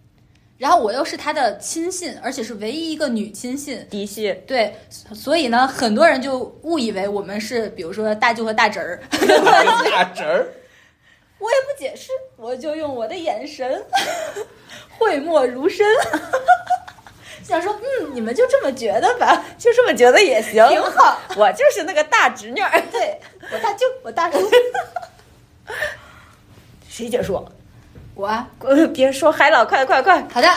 [0.57, 3.85] 然后我又是他的亲信，而且是唯一一个女亲信。
[3.89, 9.01] 嫡系，对，所以呢，很多人就误以为我们是，比如说大舅和大侄儿。
[9.11, 10.47] 大侄儿，
[11.39, 13.83] 我也不解释，我就用我的眼神
[14.97, 15.85] 讳莫如深，
[17.47, 21.19] 想说，嗯，你们就这么觉得吧， 就这么觉得也行，挺好。
[21.37, 22.81] 我就是那个大侄女儿。
[22.91, 23.19] 对
[23.51, 24.37] 我大舅， 我大叔，
[26.89, 27.47] 谁结束？
[28.15, 30.25] 我啊，呃别说海老，快快快！
[30.33, 30.47] 好的，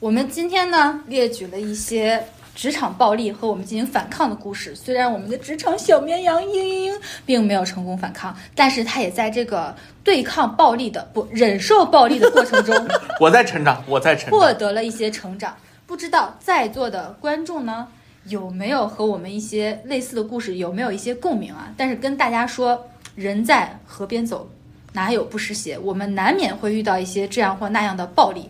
[0.00, 2.24] 我们今天呢列举了一些
[2.56, 4.74] 职场暴力和我们进行反抗的故事。
[4.74, 9.72] 虽然我们的职场小绵羊嘤嘤嘤并没有成功反抗，但是他也在这个
[10.02, 12.74] 对抗暴力的不忍受暴力的过程中
[13.20, 14.52] 我在成长，我在成长获。
[14.54, 15.54] 得了一些成长。
[15.92, 17.86] 不知道在座的观众呢
[18.24, 21.70] 有没有和我们一些类似的故事，有没有一些共鸣啊？
[21.76, 24.48] 但是跟大家说，人在河边走，
[24.94, 25.78] 哪有不湿鞋？
[25.78, 28.48] 我们难免会遇到一些这样或那样的暴力。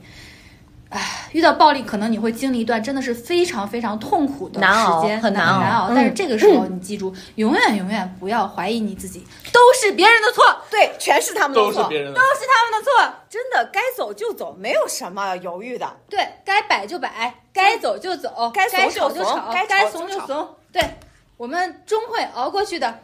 [0.93, 5.89] 唉，遇到暴力，可能你会经历一段真的是非常非常痛苦的时间，难很难熬难熬。
[5.89, 13.15] 嗯但是这个时候，你记住， 永远永远不要怀疑你自己，都是别人的错，对，全是他们的错，都是别人的都，是他们的错。
[13.31, 15.91] 真的该走就走，没有什么犹豫的。
[16.11, 20.57] 对该摆就摆，该走就走，该该怂就怂吵就吵，该该怂就怂。
[20.71, 20.99] 对，
[21.39, 22.99] 我们终会熬过去的，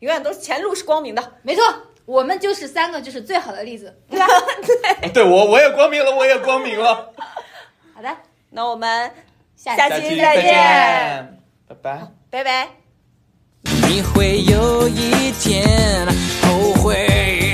[0.00, 1.32] 永远都是前路是光明的。
[1.40, 1.64] 没错。
[2.06, 4.26] 我们就是三个，就是最好的例子， 对吧？
[5.12, 7.12] 对我我也光明了，我也光明了。
[7.94, 8.16] 好的，
[8.50, 9.10] 那我们
[9.56, 11.38] 下期期再见见，
[11.68, 12.08] 拜拜。
[12.30, 12.68] 拜拜。
[13.88, 16.06] 你会有一天
[16.42, 17.45] 后悔。